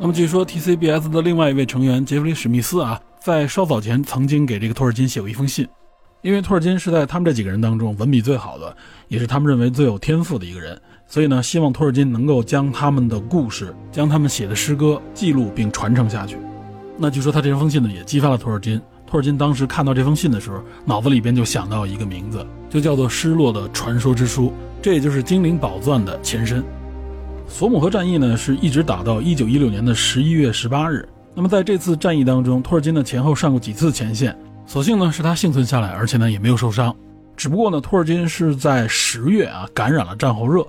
[0.00, 5.64] 那么据说 TCBS 的另外一位成员杰弗里·史密斯啊，在稍早前曾经给这个托尔金写过一封信，
[6.22, 8.76] 因为托尔金是在他们这几个人当中文笔最好的，
[9.06, 10.76] 也是他们认为最有天赋的一个人。
[11.10, 16.38] 所以呢，希望托尔金能够将他们的故事，将他们写的诗歌记录并传承下去。
[16.96, 18.80] 那据说他这封信呢，也激发了托尔金。
[19.08, 24.46] 托尔金当时看到这封信的时候，脑子里边就想到一个名字，就叫做《失落的传说之书》，
[24.80, 26.62] 这也就是《精灵宝钻》的前身。
[27.48, 31.08] 索姆河战役呢，是一直打到一九一六年的十一月十八日。
[31.34, 36.94] 那么在这次战役当中，托尔金呢前后上过几次前线，所幸呢是他幸存下来，而且呢也没有受伤。
[37.36, 40.64] 只不过呢，托尔金是在十月啊感染了战后热。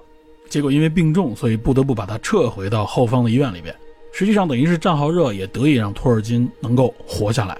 [0.51, 3.73] 结果因为病重，所以不得不把他撤回到后方的医院里边。
[4.11, 7.57] 实际上等于是战壕热也得以让托尔金能够活下来。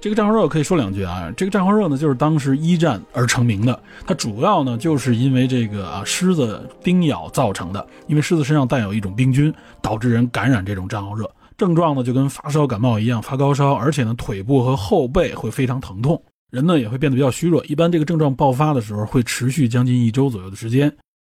[0.00, 7.86] 这个战壕热可以说两句啊，这个战壕热呢就是当时一战而成名的，它主要呢就是因为这个啊狮子叮咬造成的。
[8.06, 17.62] 因为狮子身上带有一种病菌，导致人感染这种战壕热，症状呢就跟发烧感冒一样，发高烧，而且呢腿部和后背会非常疼痛，人呢也会变得比较虚弱。
[17.66, 20.90] 一般这个症状爆发的时候会持续将近一周左右的时间。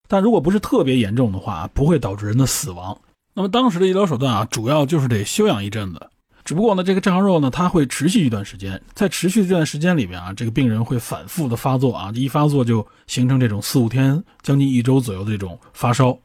[0.08, 2.98] 但如果不是特别严重的话，不会导致人的死亡。
[3.34, 6.10] 那么当时的医疗手段啊，主要就是得休养一阵子。
[6.44, 16.16] 只不过呢，这个战壕热呢，它会持续一段时间，在持续这段时间里边啊，这个病人会反复的发作啊，一发作就形成这种四五天、将近一周左右的这种发烧。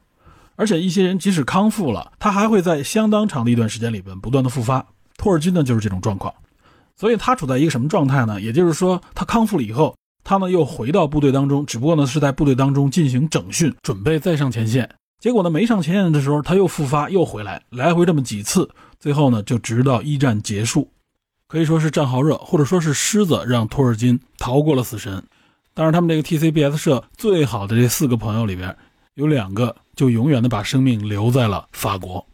[0.56, 4.84] 而且一些人即使康复了，他还会在相当长的一段时间里边不断的复发。
[5.16, 6.34] 托尔金呢就是这种状况，
[6.96, 8.38] 所以他处在一个什么状态呢？
[8.40, 9.96] 也就是说，他康复了以后。
[10.22, 14.88] 他呢又回到部队当中，只不过呢是在部队当中进行整训，准备再上前线。
[15.18, 20.90] 结果呢没上前线的时候，他又复发，又回来，来回这么几次，最后呢就直到一战结束，
[21.46, 25.22] 可以说是战壕热，或者说是狮子让托尔金逃过了死神。
[25.74, 28.76] 当然，他们这个 TCBS 社最好的这四个朋友里边，
[29.14, 32.26] 有两个就永远的把生命留在了法国。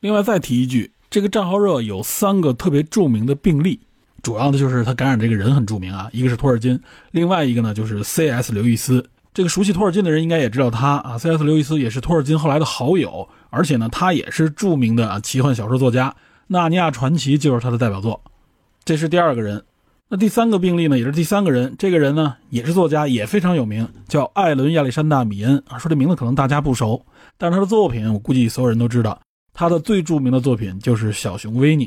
[0.00, 3.80] 另外再提一句，这个战壕热有三个特别著名的病例。
[4.22, 6.78] 主要的就是他感染这个人很著名啊，一个是托尔金，
[7.10, 8.52] 另外一个呢就是 C.S.
[8.52, 11.42] 刘易斯，这个熟悉托尔金的人应该也知道他啊，C.S.
[11.44, 16.10] 刘易斯也是托尔金后来的好友，而且呢，他也是著名的奇幻小说作家，
[16.48, 18.20] 《纳尼亚传奇》就是他的代表作。
[18.84, 19.62] 这是第二个人。
[20.12, 21.72] 那第三个病例呢，也是第三个人。
[21.78, 25.78] 这个人呢，也是作家，也非常有名，叫艾伦·亚历山大·米恩啊。
[25.78, 27.06] 说这名字可能大家不熟，
[27.38, 29.20] 但是他的作品，我估计所有人都知道。
[29.54, 31.86] 他的最著名的作品就是《小熊维尼》，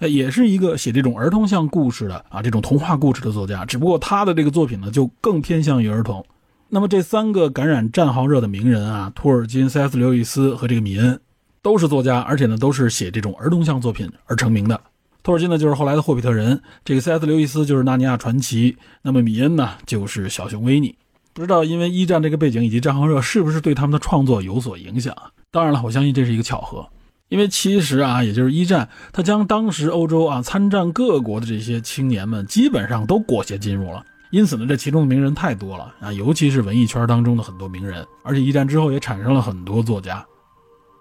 [0.00, 3.64] 呃，也是一个写这种儿童像故事的啊，这种童话故事的作家。
[3.64, 6.24] 只不过他的这个作品呢，就更偏向于儿童。
[6.70, 9.98] 那么这三个感染战壕热的名人啊，托尔金、C.S.
[9.98, 11.20] 刘易斯和这个米恩，
[11.60, 14.80] 都是作家，而且呢，都是写这种儿童像作品而成名的。
[15.22, 17.26] 托尔金呢，就是后来的霍比特人；这个 C.S.
[17.26, 20.88] 刘易斯就是《纳尼亚传奇》，那么米恩呢，就是《小熊维尼》。
[21.34, 25.14] 不知道因为一战这个背景以及战壕热，是不是对他们的创作有所影响？
[25.50, 26.88] 当然了，我相信这是一个巧合，
[27.30, 34.04] 因为其实啊，也就是一战，他将当时欧洲啊参战各国的这些青年们基本上都裹挟进入了。
[34.30, 40.24] 因此呢，这其中的名人太多了啊，尤其是文艺圈当中的很多名人，而且一战之后也产生了很多作家。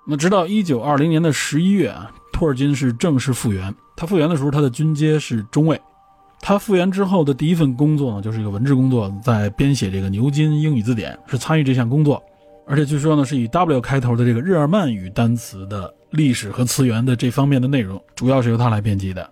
[0.07, 3.73] 那直到一九二零年的十一月啊，托尔金是正式复员。
[3.95, 5.79] 他复员的时候，他的军阶是中尉。
[6.41, 12.23] 他复员之后的第一份工作呢，就是一个文职工作，在编写这个牛津英语字典，是参与这项工作。
[12.65, 19.29] 而且据说呢，是以 W 开头的这个日耳曼语单词的历史和词源的这方面的内容，主要是由他来编辑的。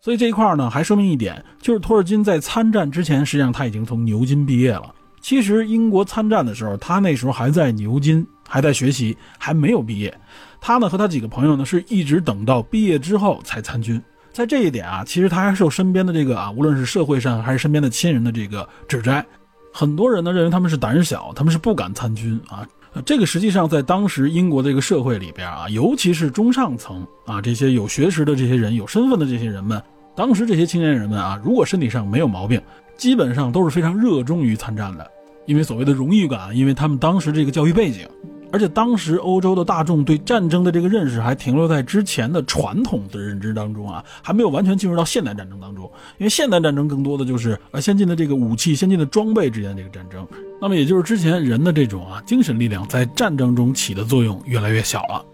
[0.00, 4.94] 所以这一块呢，还说明一点，就是托尔金在参战之前，实际上他已经从牛津毕业了。
[5.20, 10.16] 其实英国参战的时候，他那时候还在牛津，还在学习，还没有毕业。
[10.60, 14.00] 他呢和他几个朋友呢是一直等到毕业之后才参军，
[14.32, 19.24] 在这一点啊，其实他还受身边的这个啊，无论是社会上还是身边的亲人的这个指摘，
[19.72, 22.64] 很多人呢认为他们是胆小，他们是不敢参军啊。
[23.04, 29.82] 这个实际上在当时英国这个社会里边啊，尤其是中上层啊，这些有学识的这些人、有身份的这些人们，
[30.14, 32.60] 当时这些青年人们啊，如果身体上没有毛病，
[32.96, 35.10] 基本上都是非常热衷于参战的，
[35.44, 38.08] 因为所谓的荣誉感，因为他们当时这个教育背景。
[38.52, 45.84] 而且当时欧洲的大众对战争的这个认识还停留在之前的传统的认知当中啊，还没有完全进入到现代战争当中。
[46.18, 50.26] 因为现代战争更多的就是呃先进的这个武器、先进的装备之间的这个战争。
[50.60, 55.24] 那么也就是之前人的这种啊精神力量在战争中起的作用越来越小了。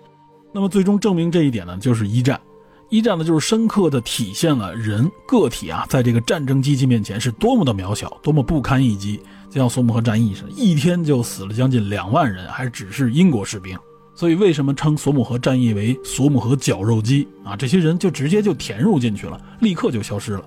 [0.53, 2.41] 那么最终证明这一点呢，就是一战。
[2.93, 9.19] 一战呢，就是深刻的体现了人个体啊在这个战争机器面前是多么的渺小，多么不堪一击。
[9.49, 13.79] 就像索姆河战役似的，一天就死了将近两万人，还只是英国士兵。
[14.15, 17.57] 所以为什么称索姆河战役为索姆河绞肉机啊？
[17.57, 20.45] 这些人就直接就填入进去了，立刻就消失了。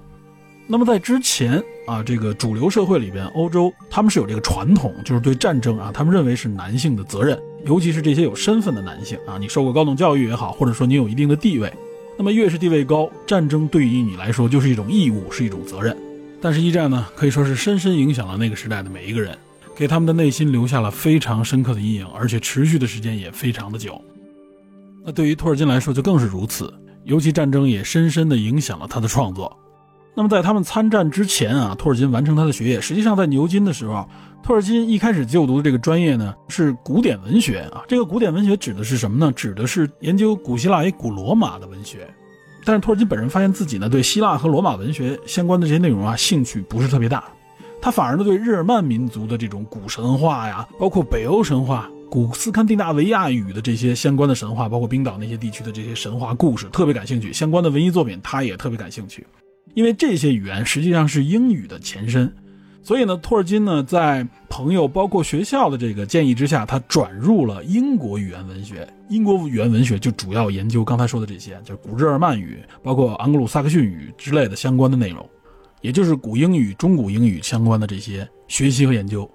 [0.67, 11.71] 那么在之前啊，这个主流社会里边，欧洲他们是有这个传统，就是对战争啊，他们认为是男性的责任，尤其是这些有身份的男性啊，你受过高等教育也好，或者说你有一定的地位，
[12.17, 15.95] 那么越是地位高，战争对于你来说就是一种义务，是一种责任。
[16.41, 19.37] 但是，一战呢，可以说是深深影响了那个时代的每一个人，
[19.75, 23.99] 给他们的内心留下了非常深刻的阴影，而且持续的时间也非常的久。
[25.03, 26.73] 那对于托尔金来说就更是如此，
[27.03, 29.55] 尤其战争也深深的影响了他的创作。
[30.17, 34.07] 那么在他们参战之前啊，托尔金完成他的学业，实际上在牛津的时候，
[34.41, 37.83] 托尔金一开始就读的这个专业呢是古典文学啊。
[37.85, 39.29] 这个古典文学指的是什么呢？
[39.33, 42.07] 指的是研究古希腊与古罗马的文学。
[42.63, 47.25] 但是托尔金本人发现自己呢，对希腊和罗马文学相关的这些内容啊，兴趣不是特别大。
[47.81, 57.33] 他反而呢，对日耳曼民族的这种古神话呀，包括北欧神话、古斯堪的纳维亚语的这些相关的神话，包括冰岛那些地区的这些神话故事，特别感兴趣。
[57.33, 59.27] 相关的文艺作品，他也特别感兴趣，
[59.75, 62.33] 因为这些语言实际上是英语的前身。
[62.81, 68.87] 所以呢，托尔金呢，在朋友包括学校的这个建议之下，他转入了英国语言文学。
[69.09, 75.27] 英国语言文学就主要研究刚才说的这些，就是古日耳曼语，包括盎格鲁撒克逊语之类的相关的内容，
[75.81, 79.29] 也就是古英语、中古英语相关的这些学习和研究。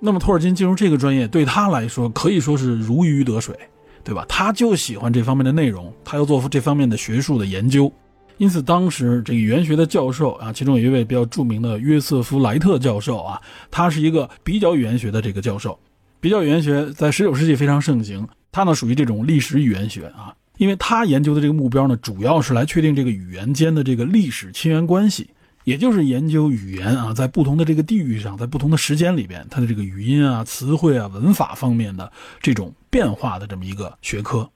[0.00, 3.54] 那么，托尔金进入这个专业对他来说可以说是如鱼得水，
[4.02, 4.24] 对吧？
[4.26, 7.92] 他就喜欢这方面的内容，他要做这方面的学术的研究。
[8.38, 15.78] 因此，当时这个语言学的教授啊，其中有一位比较著名的约瑟夫·莱特教授啊，他是一个比较语言学的这个教授。
[16.20, 25.28] 比较语言学在十九世纪非常盛行，他呢属于这种历史语言学啊，因为他研究的这个目标呢，主要是来确定这个语言间的这个历史亲缘关系，
[25.64, 32.10] 也就是研究语言啊，在不同的这个地域上，在不同的时间里边，它的这个语音啊、词汇啊、文法方面的
[32.40, 34.48] 这种变化的这么一个学科。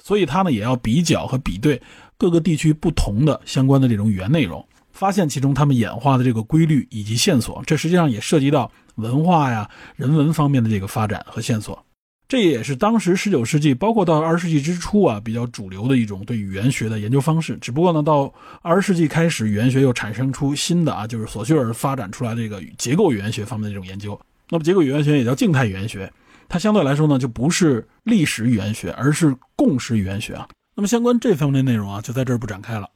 [0.00, 1.82] 所以，他呢也要比较和比对。
[2.18, 11.82] 各个地区不同的相关的这种语言内容，发现其中他们演化的这个规律以及线索，这实际上也涉及到文化呀、人文方面的这个发展和线索。
[12.26, 17.56] 这也是当时十九世纪，包括到二十世纪之初啊，比较主流的一种对语言学的研究方式。
[17.56, 24.20] 只不过呢，到二十世纪开始，语言学又产生出新的啊，就是索绪尔发展出来这个结构语言学方面的这种研究。
[24.50, 26.12] 那么结构语言学也叫静态语言学，
[26.48, 30.46] 它相对来说呢就不是历史语言学，而是共识语言学啊。
[30.78, 32.88] 那么相关这方面的内容啊，就在这儿不展开了。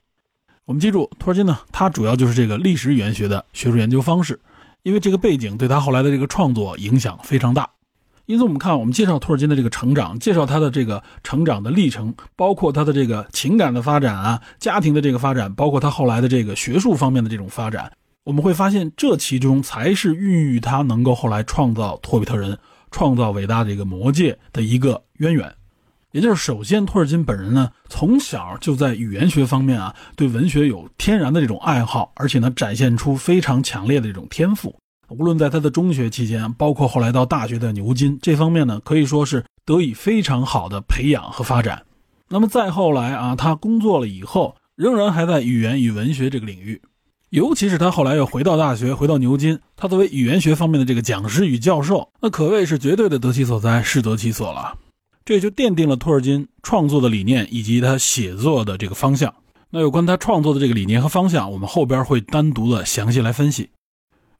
[0.66, 4.38] 我们记住，托尔金呢，他主要就是这个历史语言学的学术研究方式，
[4.84, 7.68] 因为这个背景对他后来的这个创作影响非常大。
[8.26, 17.90] 因此，我们看，我们介绍托尔金的这个成长，介绍他的这个成长的历程，包括他的这个情感的发展啊，家庭的这个发展，包括他后来的这个学术方面的这种发展，
[18.22, 22.56] 我们会发现，这其中才是孕育他能够后来创造托比特人、
[22.92, 25.52] 创造伟大的一个魔戒的一个渊源。
[26.12, 34.74] 也就是，首先，托尔金本人呢，从小就在语言学方面啊，对文学有天然的这种爱好，而且呢，展现出非常强烈的这种天赋。
[35.08, 41.82] 无论在他的中学期间，包括后来到大学的牛津这方面呢，可以说是得以非常好的培养和发展。
[42.28, 46.80] 那么再后来啊，他工作了以后，仍然还在语言与文学这个领域，
[47.30, 54.74] 尤其是他后来又回到大学，回到牛津，他作为语言学方面的这个讲师与教授，那可谓是绝对的得其所在，适得其所了。
[55.24, 59.34] 这就奠定了托尔金创作的理念以及他写作的这个方向。
[59.70, 63.70] 那有关他创作的这个理念和方向，我们后边会单独的详细来分析。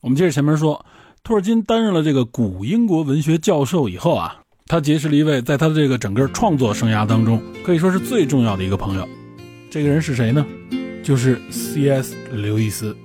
[0.01, 0.85] 我们接着前面说，
[1.22, 9.09] 托尔金担任了这个古英国文学教授以后啊，他结识了一位在他的这个整个创作生涯当中可以说是最重要的一个朋友。
[9.70, 10.45] 这个人是谁呢？
[11.03, 12.14] 就是 C.S.
[12.33, 12.97] 刘易斯。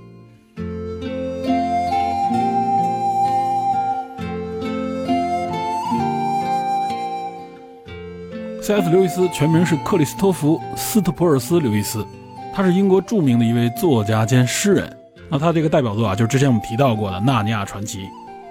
[8.67, 8.89] C.S.
[8.89, 12.05] 刘易斯全名是克里斯托弗·斯特普尔斯·刘易斯，
[12.53, 14.93] 他是英国著名的一位作家兼诗人。
[15.29, 17.99] 那他这个代表作啊，就是之前我们提到过的《纳尼亚传奇》。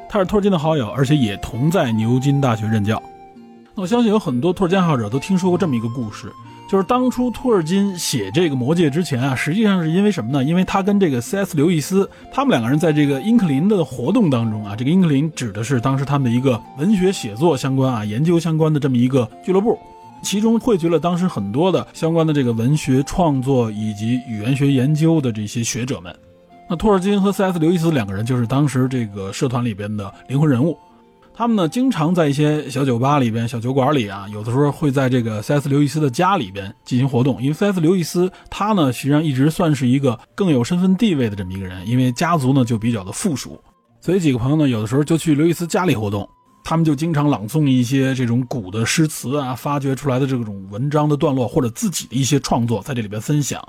[0.08, 3.02] 他是托尔金的好友，而且也同在牛津大学任教。
[3.74, 6.32] 那我相信有很多托尔金爱好者都听说过这么一个故事，
[6.66, 10.42] 就是当初托尔金写这个《魔戒》之前啊，实际上是因为什么呢？
[10.42, 11.54] 因为他跟这个 C.S.
[11.54, 19.78] 刘易斯，他们两个人在这个英克林的活动当中啊，这个英克林指的是当时他们的一个文学写作相关啊、研究相关的这么一个俱乐部，
[20.22, 26.14] 其中汇聚了当时很多的相关的这个文学创作以及语言学研究的这些学者们。
[26.68, 27.58] 那托尔金和 C.S.
[27.60, 30.76] 刘易斯两个人就是当时这个社团里边的灵魂人物，
[31.32, 35.68] 他们呢经常在一些小酒吧里边、小酒馆里啊，有的时候会在这个 C.S.
[35.68, 37.40] 刘易斯的家里边进行活动。
[37.40, 37.78] 因为 C.S.
[37.78, 43.60] 刘易斯他呢实际上一直算是一个更有身份地位的这么一个人，因为家族呢就比较的富庶，
[44.00, 46.28] 所以几个朋友呢有的时候就去刘易斯家里活动，
[46.68, 53.64] 他们就经常朗诵一些这种古的诗词啊，发掘出来的这种文章的段落或者自己的一些创作在这里边分享。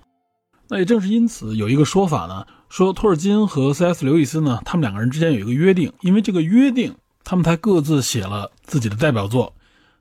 [0.67, 4.03] 那也正是因此，有一个说法呢，说托尔金和 C.S.
[4.03, 9.53] 刘易斯呢，他们两个人之间有一个约定，因为这个约定，他们才各自写了自己的代表作。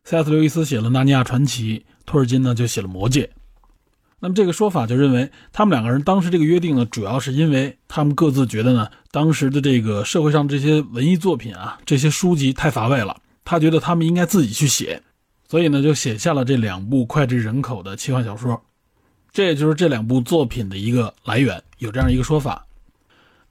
[0.05, 0.31] C.S.
[0.31, 3.31] 刘易斯写了《纳尼亚传奇》，托尔金呢就写了《魔戒》。
[4.27, 15.01] 那么这个说法就认为，他们两个人当时这个约定呢，主要是因为他们各自觉得呢，当时的这个社会上这些文艺作品啊，这些书籍太乏味了，他觉得他们应该自己去写，
[15.49, 18.61] 所以呢，就写下了这两部脍炙人口的奇幻小说。
[19.31, 22.67] 这也就是这两部作品的一个来源，有这样一个说法，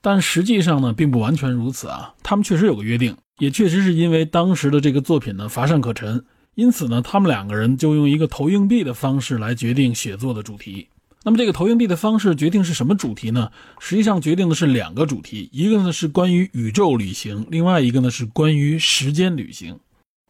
[0.02, 2.14] 但实际上呢，并不完全如此啊。
[2.22, 6.26] 他们确实有个约定，也确实是因为当时的这个作品呢乏善可陈，
[6.56, 10.88] 因此呢，他们两个人就用一个投硬币的方式来决定写作的主题。
[11.24, 13.52] 那么这个投硬币的方式决定是什么主题呢？
[13.80, 19.80] 实际上决定的是两个主题，一个呢是关于宇宙旅行，另外一个呢是关于时间旅行。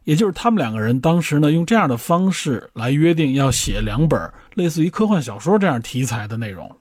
[0.04, 6.76] 也就是他们两个人当时呢，用这样的方式来约定要写两本类似于科幻小说这样题材的内容。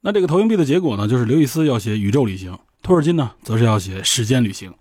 [0.00, 4.72] 那这个投硬币的结果呢，就是刘易斯要写宇宙旅行，托尔金呢则是要写时间旅行。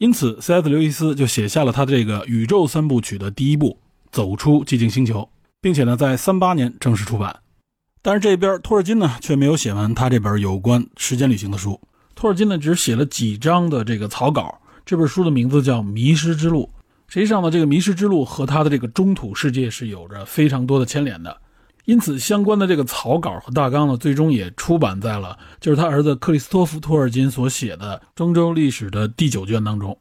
[0.00, 0.66] 因此，C.S.
[0.66, 3.78] 刘易斯就写下了他这个宇宙三部曲的第一部
[4.10, 5.20] 《走出寂静星球》，
[5.60, 7.40] 并且呢，在三八年正式出版。
[8.00, 11.78] 但是这边托尔金呢，却没有写完他这本有关时间旅行的书。
[12.14, 14.62] 托尔金呢，只写了几章的这个草稿。
[14.86, 16.70] 这本书的名字叫《迷失之路》。
[17.06, 21.38] 实际上呢，这个迷失之路和他的这个中土世界是有着非常多的牵连的，
[21.90, 29.98] 因此相关的这个草稿和大纲呢，最终也出版在了就是他儿子克里斯托弗·托尔金所写的《中州历史》的第九卷当中。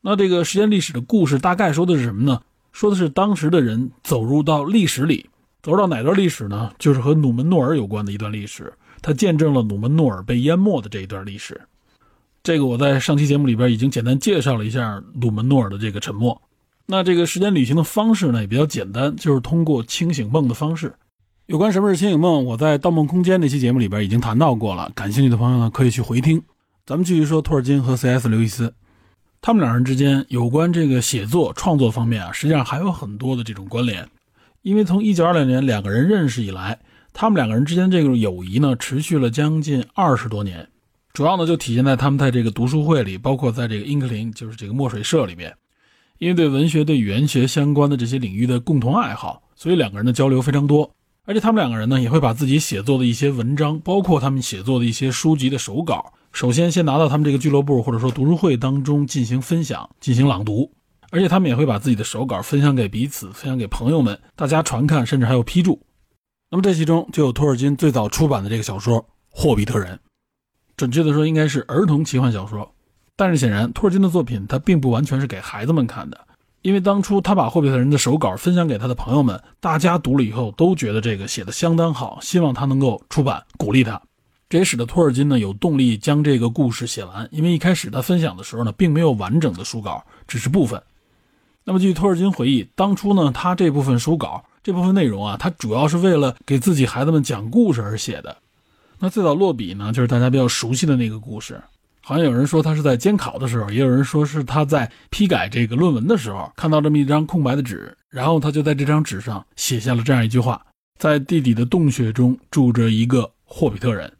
[0.00, 2.40] 那这个时间历史的故事大概说的是什么呢？
[2.72, 5.28] 说的是当时的人走入到历史里，
[5.62, 6.72] 走入到哪段历史呢？
[6.78, 11.60] 就是和努门诺尔有关的一段历史，他见证了努门诺尔被淹没的这一段历史。
[12.42, 16.40] 这个我在上期节目里边已经简单介绍了一下努门诺尔的这个沉默。
[16.86, 20.94] 那这个时间旅行的方式呢也比较简单，就是通过清醒梦的方式。
[21.46, 24.90] 有关什么是清醒梦，我在《盗梦空间》那期节目里边已经谈到过了。
[24.94, 26.42] 感兴趣的朋友呢可以去回听。
[26.86, 28.28] 咱们继续说托尔金和 C.S.
[28.28, 28.74] 刘易斯，
[29.40, 34.06] 他们两人之间有关这个写作创作方面啊，实际上还有很多的这种关联。
[34.62, 36.78] 因为从1920年两个人认识以来，
[37.12, 40.68] 他们两个人之间这个友谊呢持续了将近二十多年。
[41.12, 45.54] 主要呢就体现在他们在这个读书会里，包括在这个英克林，就是这个墨水社里面，
[46.24, 50.90] 因为对文学、对语言学相关的这些领域的共同爱好，所以两个人的交流非常多。
[51.26, 60.72] 而且他们两个人呢，也会把自己写作的一些文章，包括他们写作的一些书籍的手稿，首先先拿到他们这个俱乐部或者说读书会当中进行分享、进行朗读。
[61.10, 65.78] 而且他们也会把自己的手稿分享给彼此，分享给朋友们，大家传看，甚至还有批注。
[66.50, 68.98] 那么这其中就有托尔金最早出版的这个小说
[69.28, 69.94] 《霍比特人》，
[70.74, 72.73] 准确的说应该是儿童奇幻小说。
[73.16, 76.20] 但是显然，托尔金的作品他并不完全是给孩子们看的。
[76.62, 84.00] 因为当初他把《霍比特人》的手稿分享给他的朋友们，大家读了以后都觉得这个写的相当好，希望他能够出版，鼓励他。
[84.48, 87.28] 这也使得托尔金呢有动力将这个故事写完。
[87.30, 90.82] 因为一开始他分享的时候呢，并没有完整的书稿，只是部分。
[91.64, 98.34] 那么据托尔金回忆，当初呢他这部分书稿这部分内容啊，他主要是为了给自己孩子们讲故事而写的。
[98.98, 101.60] 那最早落笔呢，就是大家比较熟悉的那个故事。
[102.06, 110.60] 好像有人说他是在监考的时候，也有人说是他在批改这个论文的时候，看到这么一张空白的纸，然后他就在这张纸上写下了这样一句话：
[111.00, 114.12] 在地底的洞穴中住着一个霍比特人。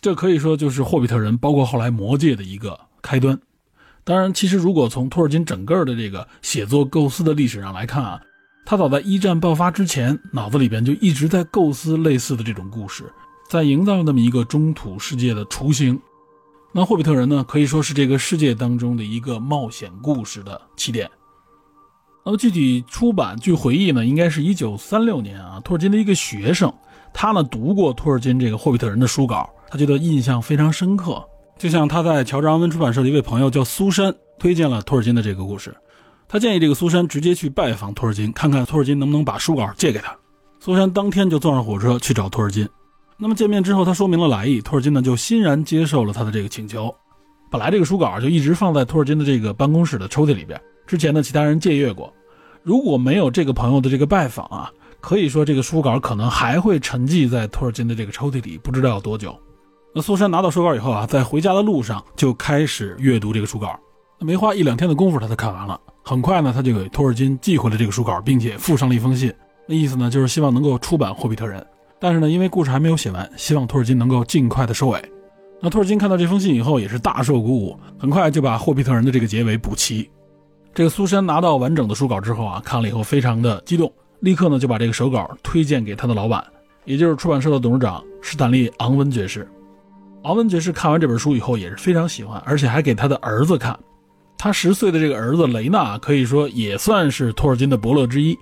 [0.00, 3.38] 这可以说就是霍比特人，包括后来魔界的一个开端。
[4.02, 8.18] 当然，其实如果从托尔金整个的这个写作构思的历史上来看啊，
[8.64, 13.04] 他早在一战爆发之前，脑子里边就一直在构思类似的这种故事，
[13.50, 16.00] 在营造那么一个中土世界的雏形。
[16.72, 21.10] 那霍比特人呢，可以说是这个世界当中的一个冒险故事的起点。
[22.24, 25.60] 那么具体出版，据回忆呢，应该是一九三六年啊。
[25.64, 26.72] 托尔金的一个学生，
[27.12, 31.24] 他呢读过托尔金这个霍比特人的书稿，他觉得印象非常深刻。
[31.58, 35.74] 就像他在乔治昂文出版社的一位朋友叫苏珊，推荐了托尔金的这个故事。
[36.28, 40.16] 他建议这个苏珊直接去拜访托尔金，看看托尔金能不能把书稿借给他。
[40.60, 42.68] 苏珊当天就坐上火车去找托尔金。
[43.22, 46.92] 那么见面之后，他说明了来意，托尔金呢就欣然接受了他的这个请求。
[47.50, 52.10] 本来这个书稿就一直放在托尔金的这个办公室的抽屉里边，之前呢其他人借阅过。
[52.62, 59.38] 如果没有这个朋友的这个拜访啊，可以说这个书稿可能还会沉寂在托尔金的这个抽屉里，不知道要多久。
[59.94, 63.78] 那苏珊拿到书稿以后啊，在回家的路上就开始阅读这个书稿。
[64.18, 65.78] 那没花一两天的功夫，他就看完了。
[66.02, 69.30] 很快呢，他就给托尔金寄回了这个书稿，并且附上了一封信。
[69.66, 71.60] 那意思呢，就是希望能够出版《霍比特人》。
[72.00, 75.00] 但是呢，因为故事还没有写完，希望托尔金能够尽快的收尾。
[75.60, 80.10] 那托尔金看到这封信以后，也是大受鼓舞，很快就把霍比特人的这个结尾补齐。
[80.72, 86.42] 这个苏珊拿到完整的书稿之后啊，看了以后非常的激动，立刻呢就把这个手稿推荐给他的老板，
[86.86, 89.46] 也就是出版社的董事长史坦利·昂文爵士。
[90.22, 93.78] 昂文爵士看完这本书以后也是非常喜欢，而且还给他的儿子看。
[94.38, 98.38] 他十岁的这个儿子雷纳可以说也算是托尔金的伯乐之一。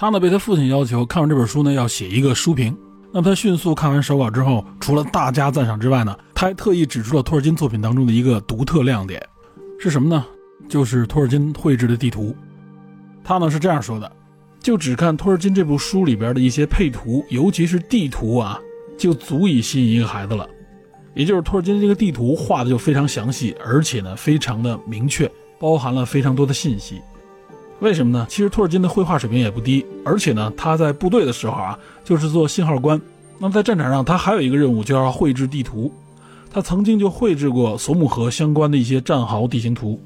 [0.00, 2.74] 他呢被他父亲要求看完这本书呢要写一个书评。
[3.12, 9.22] 那他迅速看完手稿之后，除了大加赞赏之外呢，他还特意指出了托尔金作品当中的一个独特亮点，
[9.78, 10.24] 是什么呢？
[10.70, 12.34] 就是托尔金绘制的地图。
[13.22, 14.10] 他呢是这样说的：
[14.58, 18.58] 就只看托尔金这部书里边的一些配图，尤其是地图啊，
[18.96, 20.48] 就足以吸引一个孩子了。
[21.14, 27.02] 也就是托尔金这个地图画的就非常详细，而且呢非常的明确，包含了非常多的信息。
[27.80, 28.26] 为什么呢？
[28.28, 33.00] 其实托尔金的绘画水平也不低，而且呢，他在部队的时候啊，就是做信号官。
[33.38, 35.90] 那么在战场上，他还有一个任务，就要绘制地图。
[36.52, 39.98] 他曾经就绘制过索姆河相关的一些战壕地形图，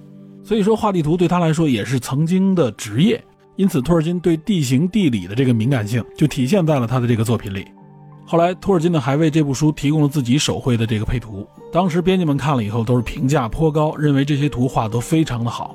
[0.45, 3.23] 所以说画地图对他来说也是曾经的职业。
[3.57, 7.67] 因此，托尔金对地形地理的这个敏感性就体现在了他的这个作品里。
[8.27, 11.47] 后来，托尔金呢还为这部书提供了自己手绘的这个配图。
[11.73, 15.75] 当时编辑们看了以后都是评价颇高，认为这些图画都非常的好。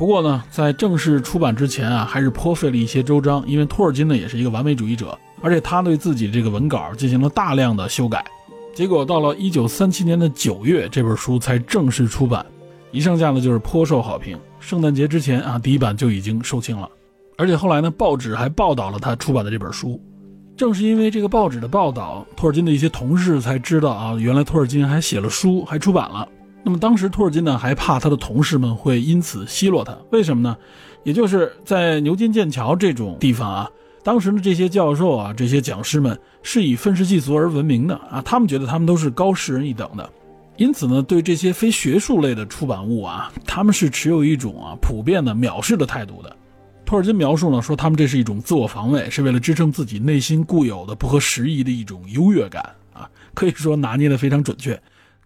[0.00, 3.44] 不过呢，在正式出版之前啊，还是颇费了一些周章。
[3.46, 8.24] 因为托尔金呢也是一个完美主义者，而且他对自己这个文稿进行了大量的修改。
[8.74, 12.46] 结果到了一九三七年的九月，这本书才正式出版，
[12.92, 14.38] 一上架呢就是颇受好评。
[14.58, 16.88] 圣诞节之前啊，第一版就已经售罄了。
[17.36, 20.00] 而且后来呢，报纸还报道了他出版的这本书。
[20.56, 26.26] 正是因为这个报纸的报道，托尔金的一些同事才知道啊，原来托尔金还写了书，还出版了。
[26.62, 30.56] 那么当时托尔金呢还怕他的同事们会因此奚落他，为什么呢？
[31.02, 33.70] 也就是在牛津、剑桥这种地方啊，
[34.02, 40.10] 当时的这些教授啊、这些讲师们是以愤世嫉俗而闻名的啊，他们觉得他们都是高世人一等的，
[40.58, 46.36] 因此呢，对这些非学术类的出版物啊，他们是持有一种啊普遍的藐视的态度的。
[46.84, 54.78] 托尔金描述呢说，他们这是一种自我防卫，是为了支撑自己内心固有的不合时宜的一种优越感啊，可以说拿捏的非常准确。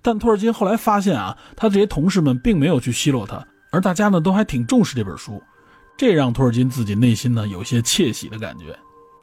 [0.05, 3.43] 但托尔金后来发现啊，他这些同事们并没有去奚落他，
[3.73, 5.43] 而大家呢都还挺重视这本书，
[5.97, 8.67] 这让托尔金自己内心呢有些窃喜的感觉。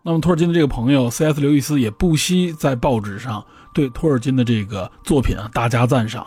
[0.04, 1.40] 那么托尔金的这个朋友 C.S.
[1.40, 6.26] 刘易斯也不惜在报纸上对托尔金的这个作品啊大加赞赏。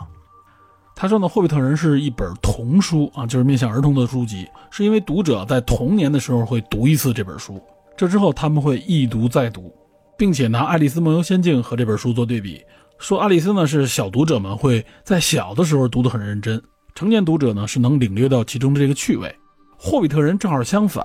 [0.94, 7.60] 他说呢，《霍比特人》是一本童书啊，就是面向儿童的书籍，是因为读者在童年的时候会读一次这本书，
[7.96, 9.74] 这之后他们会一读再读，
[10.16, 12.62] 并且拿《爱丽丝梦游仙境》和这本书做对比，
[13.04, 16.62] 说爱丽丝呢是小读者们会在小的时候读得很认真，
[16.94, 19.28] 成年读者呢是能领略到其中的这个趣味，
[19.76, 21.04] 《霍比特人》正好相反，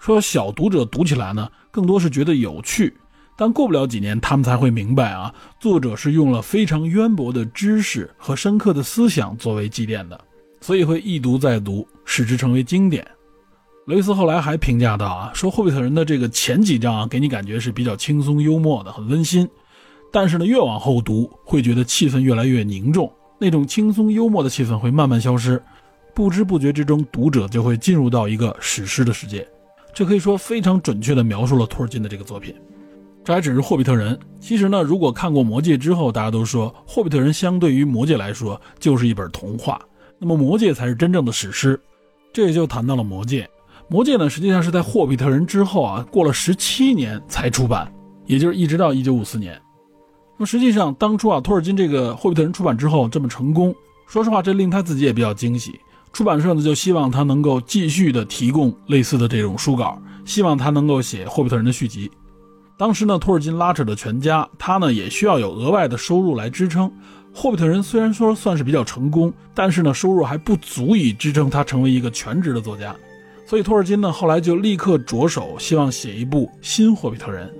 [0.00, 2.92] 说小读者读起来呢更多是觉得有趣。
[3.36, 10.20] 但过不了几年，他们才会明白啊，作者是用了非常渊博的知识和深刻的思想作为积淀的，
[10.60, 13.06] 所以会一读再读，使之成为经典。
[13.86, 19.48] 雷斯后来还评价到啊，说《霍比特人》的这个前几章啊，给你感觉是比较轻松幽默的，很温馨，
[20.16, 25.62] 但是呢，越往后读，会觉得气氛越来越凝重，那种轻松幽默的气氛会慢慢消失，
[26.14, 29.46] 不知不觉之中，读者就会进入到一个史诗的世界。
[29.92, 32.54] 这可以说非常准确地描述了托尔金的这个作品。
[33.22, 34.18] 这还只是霍比特人。
[34.40, 39.78] 其实呢，如果看过魔戒之后，大家都说霍比特人相对于魔戒来说就是一本童话，
[40.18, 41.78] 那么魔戒才是真正的史诗。
[42.32, 43.46] 这也就谈到了魔戒。
[43.90, 47.92] 魔戒呢，实际上是在霍比特人之后啊，过了十七年才出版，
[48.24, 49.60] 也就是一直到一九五四年。
[50.38, 53.74] 那么实际上当初啊，托尔金这个霍比特人出版之后这么成功，
[54.06, 55.80] 说实话，这令他自己也比较惊喜。
[56.12, 62.10] 出版社呢就希望他能够继续的提供类似的这种书稿，希望他能够写霍比特人的续集。
[62.78, 66.90] 当时呢，托尔金拉扯着全家，他呢也需要有额外的收入来支撑。
[67.34, 72.94] 霍比特人虽然说算是比较成功，但是呢收入还不足以支撑他成为一个全职的作家。
[73.46, 77.50] 所以托尔金呢后来就立刻着手，希望写一部新霍比特人。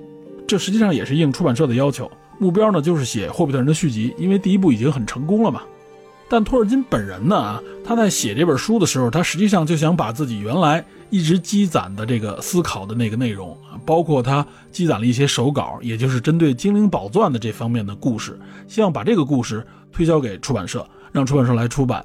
[0.47, 5.63] 这实际上也是应出版社的要求，目标呢就是写霍比特人的续集，因为第一部已经很成功了嘛。
[6.29, 10.85] 但托尔金本人呢，他在写这本书的时候，他实际上就想把自己原来。
[11.09, 22.05] 一直积攒的这个思考的那个内容，包括他积攒了一些手稿，也就是针对精灵宝钻的这方面的故事，希望把这个故事推销给出版社，让出版社来出版。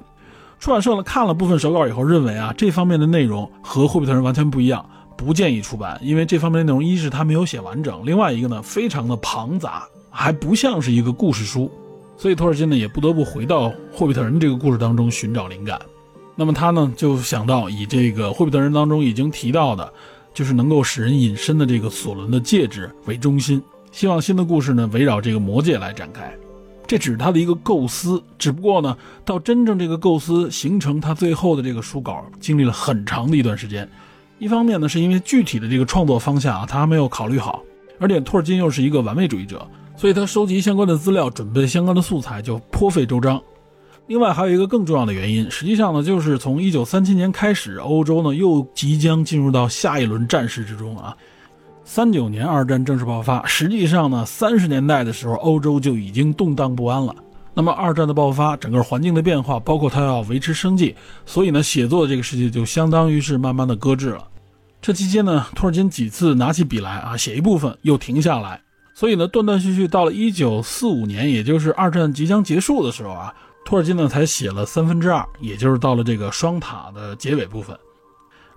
[0.60, 9.82] 出版社呢看了部分手稿以后，认为啊这方面的内容和霍比特人完全不一样，不建议出版，因为这方面的内容一是他没有写完整，另外一个呢非常的庞杂，
[10.14, 11.72] 还不像是一个故事书，
[12.16, 15.80] 所以托尔金呢也不得不回到霍比特人这个故事当中寻找灵感。
[16.36, 19.92] 那么他呢就想到以这个《霍比特人》当中已经提到的，
[20.34, 26.32] 就是能够使人隐身的这个索伦的戒指为中心，希望新的故事呢围绕这个魔戒来展开。
[26.86, 28.94] 这只是他的一个构思，只不过呢，
[29.24, 33.88] 到真正这个构思形成他最后的这个书稿，经历了很长的一段时间。
[34.38, 37.62] 一方面呢，是因为具体的这个创作方向啊，他还没有考虑好，
[37.98, 39.66] 而且托尔金又是一个完美主义者，
[40.02, 43.40] 所以他收集相关的资料、准备相关的素材就颇费周章。
[44.08, 51.16] 另外还有一个更重要的原因，实际上呢，就是从一九三七年开始，欧洲呢又即将进入到下一轮战事之中啊。
[51.84, 57.14] 三九年二战正式爆发，实际上呢，三十年代的时候，欧洲就已经动荡不安了。
[57.54, 64.26] 那么二战的爆发，整个环境的变化，包括他要维持生计，所以呢，写作这个世界就相当于是慢慢的搁置了。
[64.80, 68.60] 这期间呢，托尔金几次拿起笔来啊，写一部分又停下来，
[69.02, 73.34] 所以呢，断断续续到了一九四五年，也就是二战即将结束的时候啊。
[73.64, 77.76] 托尔金呢才写了三分之二，也就是到了这个双塔的结尾部分。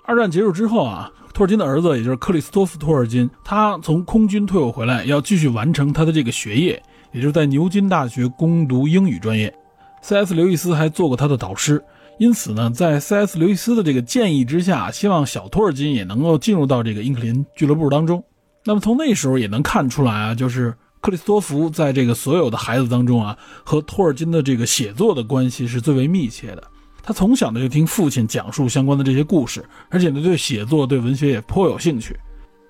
[0.03, 6.79] 二战结束之后啊，托尔金的儿子也就是克里斯托弗·托尔金，他从空军退伍回来，要继续完成他的这个学业，
[7.11, 9.51] 也就是在牛津大学攻读英语专业。
[10.03, 10.35] C.S.
[10.35, 11.83] 刘易斯还做过他的导师，
[12.19, 13.39] 因此呢，在 C.S.
[13.39, 18.23] 刘易斯的这个建议之下，希望小托尔金也能够进入到这个英克林俱乐部当中。
[18.65, 20.73] 那么从那时候也能看出来啊，就是。
[21.01, 26.63] 克里斯托弗在这个所有的孩子当中啊，和托尔金的这个写作的关系是最为密切的。
[27.03, 32.17] 他从小呢就听父亲讲述相关的这些故事，而且呢对写作、对文学也颇有兴趣。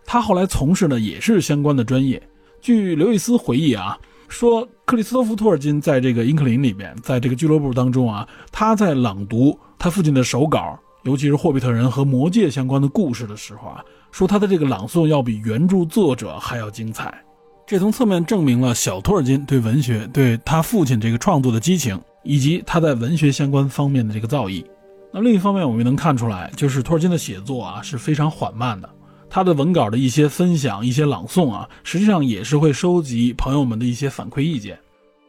[0.05, 2.21] 他后来从事呢也是相关的专业。
[2.59, 13.81] 据刘易斯回忆啊，说克里斯托弗·托尔金在这个英克林里边，在这个俱乐部当中啊，他在朗读他父亲的手稿，尤其是霍比特人和魔戒相关的故事的时候啊，
[14.15, 17.13] 说他的这个朗诵要比原著作者还要精彩。
[17.67, 24.63] 这从侧面证明了小托尔金对文学、对他父亲这个创作的激情，以及他在文学相关方面的这个造诣。
[25.11, 28.89] 那另一方面，我们能看出来，就是托尔金的写作啊是非常缓慢的。
[29.29, 34.79] 他的文稿的一些分享、一些朗诵啊，实际上也是会收集朋友们的一些反馈意见。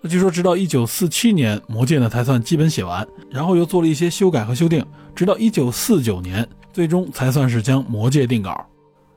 [0.01, 8.65] 那据说，直到一九四七年，《魔戒》呢才算基本写完，然后又做了一些修改和修订，直到一九四九年，最终才算是将《魔戒》定稿。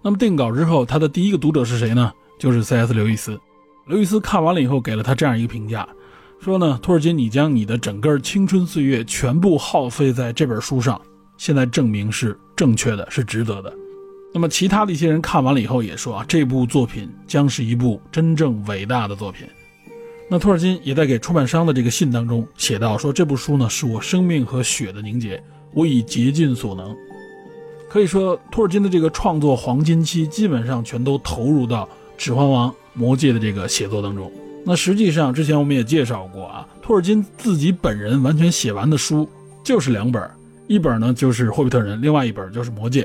[0.02, 2.12] 那么定稿之后，他的第一个读者是谁呢？
[2.38, 2.94] 就是 C.S.
[2.94, 3.40] 刘易斯，
[3.86, 5.88] 刘易斯看完了以后给了他这样一个评价，
[6.40, 11.00] 说呢，托尔金，你将你的整个青春岁月全部耗费在这本书上，
[11.38, 13.74] 现在证明是正确的，是值得的。
[14.34, 19.46] 那么其他的一些人看完了以后也说啊，这部作品将是一部真正伟大的作品。
[20.30, 25.44] 那托尔金也在给出版商的这个信当中写到说，这部书呢是我生命和血的凝结，
[25.74, 26.96] 我已竭尽所能。
[27.90, 31.84] 可以说，托尔金的这个创作黄金期基本上全都投入到
[32.18, 34.32] 《指环王》《魔戒》的这个写作当中。
[34.64, 39.28] 那实际上，之前我们也介绍过啊，托尔金自己本人完全写完的书
[39.64, 40.22] 就是两本，
[40.68, 43.02] 一本呢就是《霍比特人》，另外一本就是《魔戒》。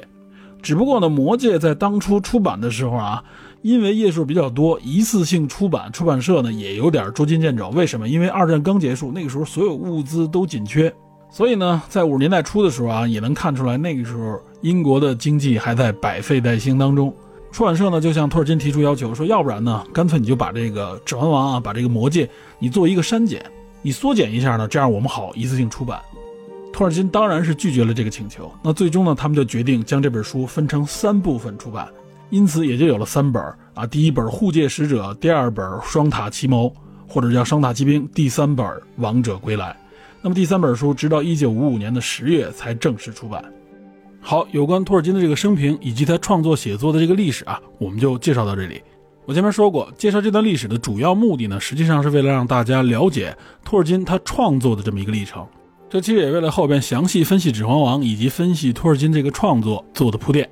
[0.63, 3.25] 只不过呢，《魔戒》在当初出版的时候啊。
[3.63, 7.71] 因为页数比较多，一次性出版，出版社呢也有点捉襟见肘。
[7.71, 8.07] 为什么？
[8.07, 10.95] 因为二战刚结束，那个时候所有物资都紧缺，
[11.35, 17.13] 所以呢，在五十年代初的时候啊，也能看出来那个时候英国的经济还在百废待兴当中。
[17.51, 22.25] 出版社呢就向托尔金提出要求，说要不然呢，干脆你就把这个《指环王》啊，把这个《魔戒》
[22.61, 23.45] 你做一个删减，
[23.83, 26.01] 你缩减一下呢，这样我们好一次性出版。
[26.73, 28.49] 托尔金当然是拒绝了这个请求。
[28.63, 31.89] 那最终呢，他们就决定将这本书分成三部分出版。
[32.31, 33.43] 因此也就有了三本
[33.75, 36.67] 啊，第一本《护戒使者》，第二本《双塔奇谋》，
[37.09, 38.65] 或者叫《双塔奇兵》，第三本
[38.99, 39.77] 《王者归来》。
[40.25, 43.45] 那么第三本书直到一九五五年的十月才正式出版。
[44.23, 48.81] 好，有关托尔金的这个生平以及他创作写作的这个历史啊，我们就介绍到这里。
[49.27, 55.47] 我前面说过，介绍这段历史的主要目的呢，实际上是为了让大家了解托尔金他创作的这么一个历程。
[55.91, 60.49] 这其实也为了后边详细分析《指环王》以及分析托尔金这个创作做的铺垫。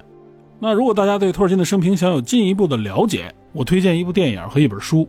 [0.61, 5.09] 那如果大家对托尔金的生平想有进一步的了解，我推荐一部电影和一本书。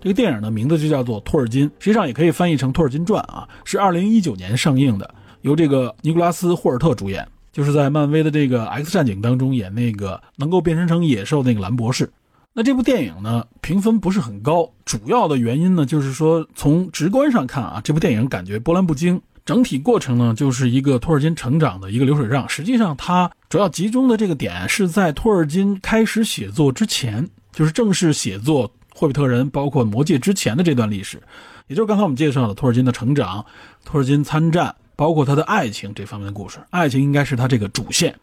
[0.00, 12.10] 这个电影的名字就叫做《托尔金》，实际上也可以翻译成《托尔金传》啊，是二零一九年上映的，由这个尼古拉斯·霍尔特主演，就是在漫威的这个《X 战警》当中演那个能够变身成野兽那个蓝博士。
[12.54, 19.20] 那这部电影呢，评分不是很高，主要的原因呢，就是说从直观上看啊，这部电影感觉波澜不惊。
[19.44, 22.48] 整体过程呢，就是一个托尔金成长的一个流水账。
[22.48, 28.68] 实际上，它主要集中的这个点是在托尔金开始写作之前，就是正式写作
[29.02, 31.20] 《霍比特人》包括《魔戒》之前的这段历史，
[31.66, 33.44] 也就是刚才我们介绍的托尔金的成长、
[33.84, 36.60] 托尔金参战，包括他的爱情这方面的故事。
[36.70, 38.16] 爱情应该是他这个主线，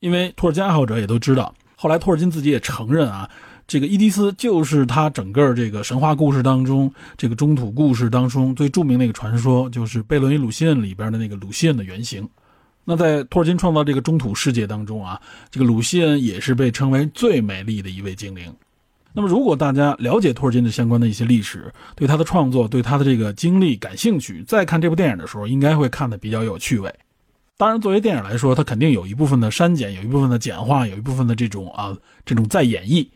[0.00, 3.30] 因为托尔金爱好者也都知道，后来托尔金自己也承认啊。
[3.66, 12.28] 这个伊迪丝就是他整个这个神话故事当中，这个中土故事当中最著名的一个传说，就是贝伦与鲁西恩里边的那个鲁西恩的原型。
[12.84, 15.18] 那在托尔金创造这个中土世界当中啊，
[15.50, 18.54] 这个鲁西恩也是被称为最美丽的一位精灵。
[19.12, 26.94] 那么，如果大家了解托尔金的相关的一些历史，对他的创作、对他的这个经历感兴趣，再看这部电影的时候，应该会看得比较有趣味。
[27.56, 31.94] 当然，作为电影来说，它肯定有一部分的删减，有一部分的简化，有一部分的这种啊
[32.24, 33.06] 这种再演绎。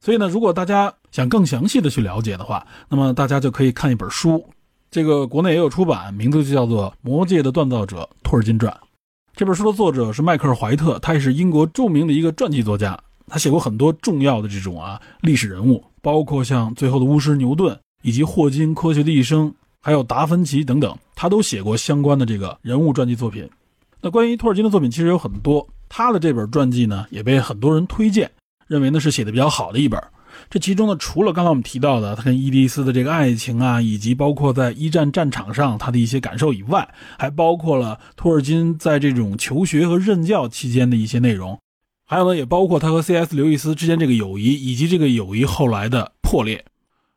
[0.00, 4.44] 所以呢，如果大家想更详细的去了解的话，那么大家就可以看一本书，
[4.90, 8.72] 这个国内也有出版，名字就叫做《魔界的锻造者——托尔金传》。
[9.36, 12.98] 这本书的作者是迈克尔·怀特，他也是英国著名的一个传记作家，
[13.32, 23.48] 他写过很多重要的这种啊历史人物，包括像最后的巫师牛顿，以及霍金科学的一生，还有达芬奇等等，他都写过相关的这个人物传记作品。
[24.02, 28.30] 那关于托尔金的作品其实有很多，他的这本传记呢也被很多人推荐。
[28.66, 29.98] 认为呢是写的比较好的一本，
[30.50, 36.86] 这其中呢除了刚才我们提到的他跟伊迪丝的这个爱情啊，以及包括在一战战场上他的一些感受以外，
[37.18, 41.58] 还包括了托尔金在这种求学和任教期间的一些内容，
[42.12, 43.34] 还有呢也包括他和 C.S.
[43.34, 46.62] 刘易斯之间这个友谊，以及这个友谊后来的破裂。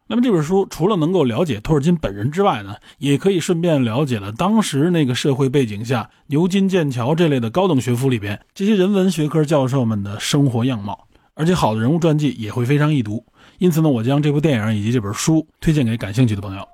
[0.07, 11.05] 那么这本书除了能够了解托尔金本人之外呢，也可以顺便了解了当时那个社会背景下牛津、剑桥这类的高等学府里边这些人文学科教授们的生活样貌。
[11.33, 13.25] 而且好的人物传记也会非常易读，
[13.57, 16.65] 因此呢，我将这部电影以及这本书推荐给感兴趣的朋友。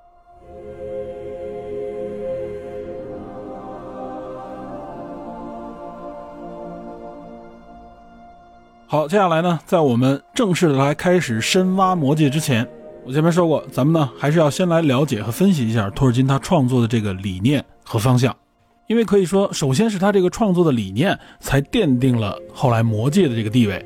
[8.92, 12.68] 好，接下来呢，在我们正式的来开始深挖魔戒之前，
[13.06, 18.36] 我前面说过，咱们呢还是要先来了解和分析一下托尔金他创作的这个理念和方向，
[18.88, 23.82] 因为可以说，首先是他这个创作的理念，才奠定了后来魔戒的这个地位。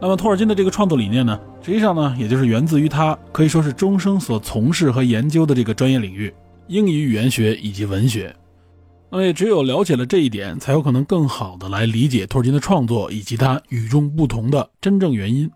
[0.00, 6.32] 那么托尔金的这个创作理念呢，实际上呢，也就是源自于他可以说是终生所从事和研究的这个专业领域——
[6.68, 8.32] 英语语言学以及文学。
[9.14, 15.48] 那么也只有了解了这一点，才有可能更好的来理解托尔金的创作以及他与众不同的真正原因。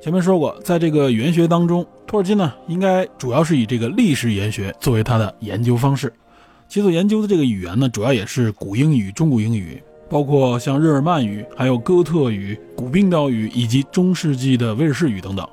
[0.00, 6.10] 前面说过，在这个语言学当中，托尔金呢，应该主要是以这个历史语言学作为他的研究方式，
[6.70, 9.82] 其所研究的这个语言呢，主要也是古英语、中古英语。
[10.08, 15.46] 包括像日耳曼语、还有哥特语、古冰岛语以及中世纪的威尔士语等等。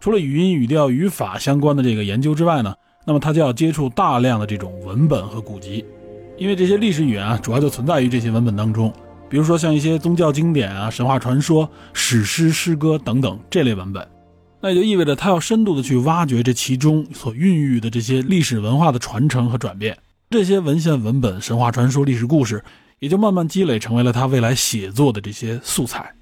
[0.00, 2.74] 除了语音、语调、语法相关的这个研究之外呢，
[3.04, 5.84] 那么他就要接触大量的这种文本和古籍，
[6.42, 8.92] 因为这些历史语言啊，主要就存在于这些文本当中。
[9.30, 14.04] 比如说像一些宗教经典啊、神话传说、史诗、诗歌等等这类文本。
[14.60, 19.96] 那也就意味着他要深度的去挖掘这其中所孕育的这些历史文化的传承和转变，
[20.30, 22.60] 这些文献文本、神话传说、历史故事，
[22.98, 26.12] 也就慢慢积累成为了他未来写作的这些素材。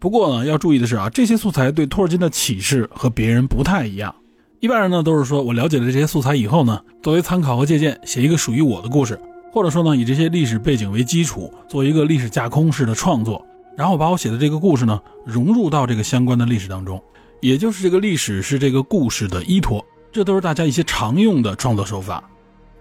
[0.00, 4.12] 不过呢，要注意的是啊，这些素材对托尔金的启示和别人不太一样。
[4.58, 9.18] 一般人呢都是说我了解了这些素材以后呢，作为参考和借鉴，写一个属于我的故事，
[9.52, 13.44] 或者说呢以这些历史背景为基础，做一个历史架空式的创作，
[13.76, 17.00] 然后把我写的这个故事呢融入到这个相关的历史当中。
[17.40, 22.22] 也就是这个历史是这个故事的依托，这都是大家一些常用的创作手法。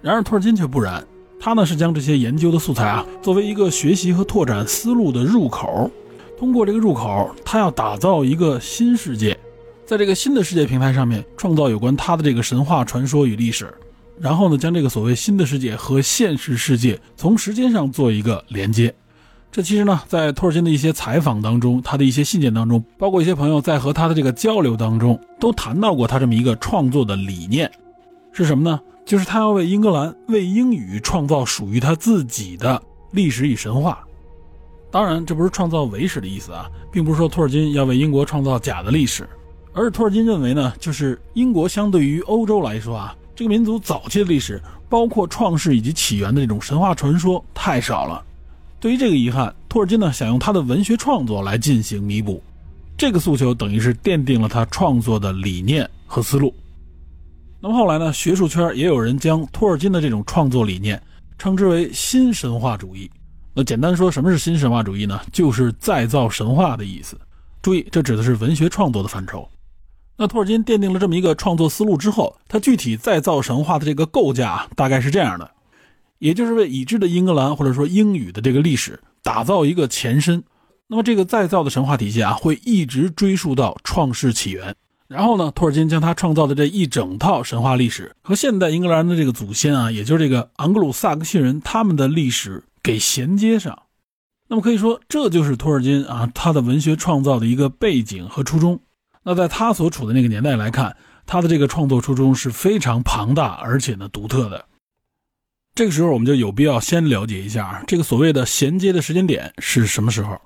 [0.02, 1.06] 然而托尔金却不然，
[1.40, 5.92] 他呢是将这些研究的素材啊作为一个学习和拓展思路的入口，
[6.40, 9.38] 通过这个入口，他要打造一个新世界，
[9.86, 13.74] 在这个新的世界平台上面创造有关他的这个神话传说与历史，
[14.20, 18.94] 然后呢将这个所谓新的世界和现实世界从时间上做一个连接。
[19.52, 27.70] 这其实呢，在托尔金的一些采访当中，他的一些信件当中，包括一些朋友在和他的这个交流当中，都谈到过他这么一个创作的理念，
[28.32, 28.80] 是什么呢？
[29.04, 32.82] 就是他要为英格兰、为英语创造属于他自己的
[33.12, 34.00] 历史与神话。
[34.90, 39.28] 当然，这不是创造伪史的意思啊，并不是说托尔金要为英国创造假的历史，
[39.74, 48.24] 而是托尔金认为呢，就是英国相对于欧洲来说啊，这个民族早期的历史，包括创世以及起源的这种神话传说太少了。
[48.80, 52.40] 对于这个遗憾，托尔金呢想用他的文学创作来进行弥补，
[52.96, 56.54] 这个诉求等于是奠定了他创作的理念和思路。
[57.60, 61.02] 那么后来呢，学术圈也有人将托尔金的这种创作理念
[61.40, 63.10] 称之为新神话主义。
[63.56, 65.20] 那简单说，什么是新神话主义呢？
[65.34, 67.20] 就是再造神话的意思。
[67.64, 69.50] 注意，这指的是文学创作的范畴。
[70.18, 75.50] 那托尔金奠定了这么一个创作思路之后，他具体再造神话的这个构架大概是这样的。
[76.20, 80.44] 也就是为已知的英格兰或者说英语的这个历史打造一个前身，
[80.88, 84.76] 那么这个再造的神话体系啊，会一直追溯到创世起源。
[85.08, 93.78] 然后呢，托尔金将他创造的这一整套神话历史和现代英格兰的这个祖先啊，也就是这个昂格鲁萨克逊人他们的历史给衔接上。
[94.48, 98.80] 那么可以说，这就是托尔金啊他的文学创造的一个背景和初衷。
[99.24, 100.96] 那在他所处的那个年代来看，
[101.26, 104.66] 他的这个创作初衷是非常庞大而且呢独特的。
[105.74, 110.40] 这个时候，我们就有必要先了解一下这个所谓的衔接的时间点是什么时候。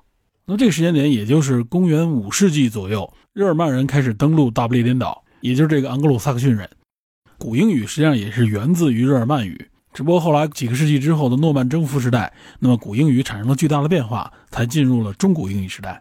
[0.44, 6.70] 那这个时间点，也就是公元五世纪左右，日耳曼人开始登陆大不列颠岛，也就是这个盎格鲁撒克逊人。
[7.38, 16.00] 古英语实际上也是源自于日耳曼语，只不过后来几个世纪之后的诺曼征服时代，那么古英语产生了巨大的变化，才进入了中古英语时代。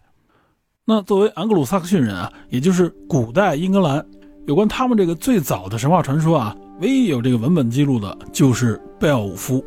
[0.88, 4.06] 那作为盎格鲁撒克逊人啊，也就是古代英格兰，
[4.46, 6.56] 有关他们这个最早的神话传说啊。
[6.80, 9.66] 唯一有这个文本记录的就是贝奥武夫，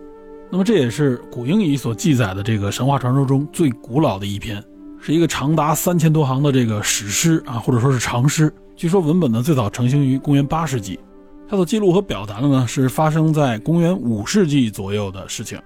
[0.49, 4.62] 那么这也是古英语所记载的这个神话传说中最古老的一篇，
[5.01, 8.53] 是一个长达三千多行的这个史诗啊，或者说是长诗。
[8.77, 11.01] 据说文本呢最早成型于公元八世纪，
[11.49, 15.59] 它所记录和表达的呢是发生在公元五世纪左右的事情，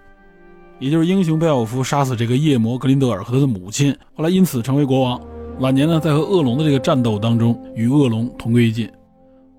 [0.79, 5.21] 也就是英雄贝奥武夫杀死这个夜魔格林德尔和他的母亲，后来因此成为国王，
[5.59, 8.91] 晚年呢在和恶龙的这个战斗当中与恶龙同归于尽。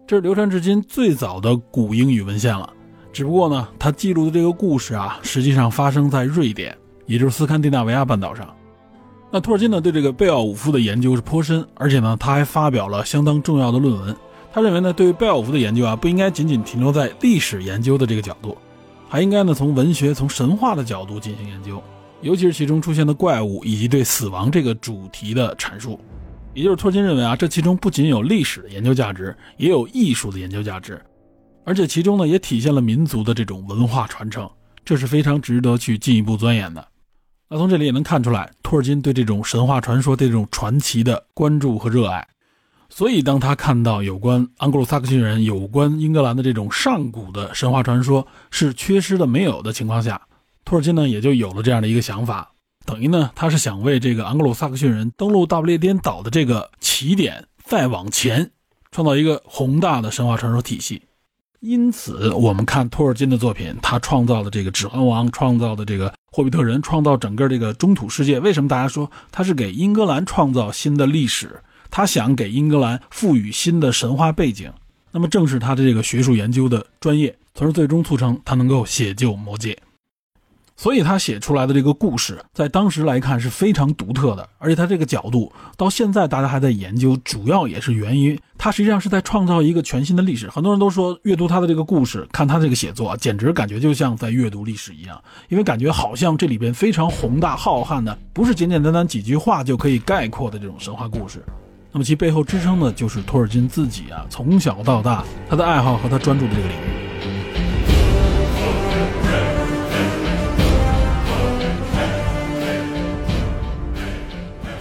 [0.05, 2.69] 这是流传至今最早的古英语文献了，
[3.13, 8.53] 只不过呢，它记录的这个故事啊，实际上发生在瑞典，也就是斯堪的纳维亚半岛上。
[9.31, 14.15] 那托尔金呢，对这个贝奥武夫的研究是颇深，而且呢，他还发表了相当重要的论文。
[14.51, 18.57] 他认为呢，对于贝奥武夫的研究啊，不应该仅仅停留在历史研究的这个角度，
[19.07, 21.81] 还应该呢，从文学、从神话的角度进行研究，
[22.23, 25.99] 尤其是其中出现的怪物以及对死亡这个主题的阐述。
[26.53, 31.01] 也就是托尔金认为啊，这其中不仅有历史的研究价值，也有艺术的研究价值，
[31.65, 34.49] 而且其中呢也体现了民族的这种文化传承，
[34.85, 36.87] 这是非常值得去进一步钻研的。
[37.49, 42.25] 那从这里也能看出来，托尔金对这种神话传说、这种传奇的关注和热爱。
[42.89, 50.21] 所以，当他看到有关盎格鲁撒克逊人、有关英格兰的这种上古的神话传说是缺失的、没有的情况下，
[50.65, 52.51] 托尔金呢也就有了这样的一个想法。
[52.85, 58.51] 等于呢，他是想为这个盎格鲁撒克逊人登陆大不列颠岛的这个起点再往前，
[58.91, 61.01] 创造一个宏大的神话传说体系。
[61.61, 68.37] 因此，我们看托尔金的作品，他创造的这个《指环王》，创造的这个霍比特人，创造整个这个中土世界。
[68.41, 71.61] 为什么大家说他是给英格兰创造新的历史？
[71.89, 74.69] 他想给英格兰赋予新的神话背景。
[75.11, 79.77] 那么，正是他的这个学术研究的专业，从而最终促成他能够写就魔戒。
[80.75, 90.49] 所以他写出来的这个故事，在当时来看是非常独特的，而且他这个角度到现在大家还在研究，主要也是源于他实际上是在创造一个全新的历史。
[90.49, 101.43] 很多人都说阅读他的这个故事，看他这个写作，简直感觉就像在阅读历史一样，因为感觉好像这里边非常宏大浩瀚的，不是简简单单几句话就可以概括的这种神话故事。
[101.91, 107.12] 那么其背后支撑的就是托尔金自己啊，从小到大他的爱好和他专注的这个领域。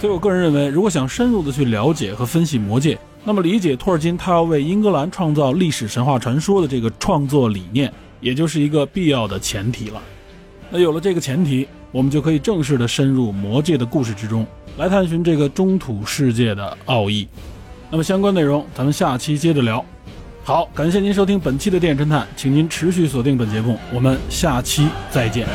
[0.03, 10.03] 所以我个人认为，如果想深入的去了解和分析魔戒，那么理解托尔金他要为英格兰创造历史神话传说的这个创作理念，也就是一个必要的前提了。
[10.71, 14.45] 那有了这个前提，我们就可以正式的深入魔戒的故事之中，
[14.77, 17.29] 来探寻这个中土世界的奥义。
[17.89, 19.85] 那么相关内容，咱们下期接着聊。
[20.43, 25.47] 好，感谢您收听本期的电影侦探，请您持续锁定本节目，我们下期再见。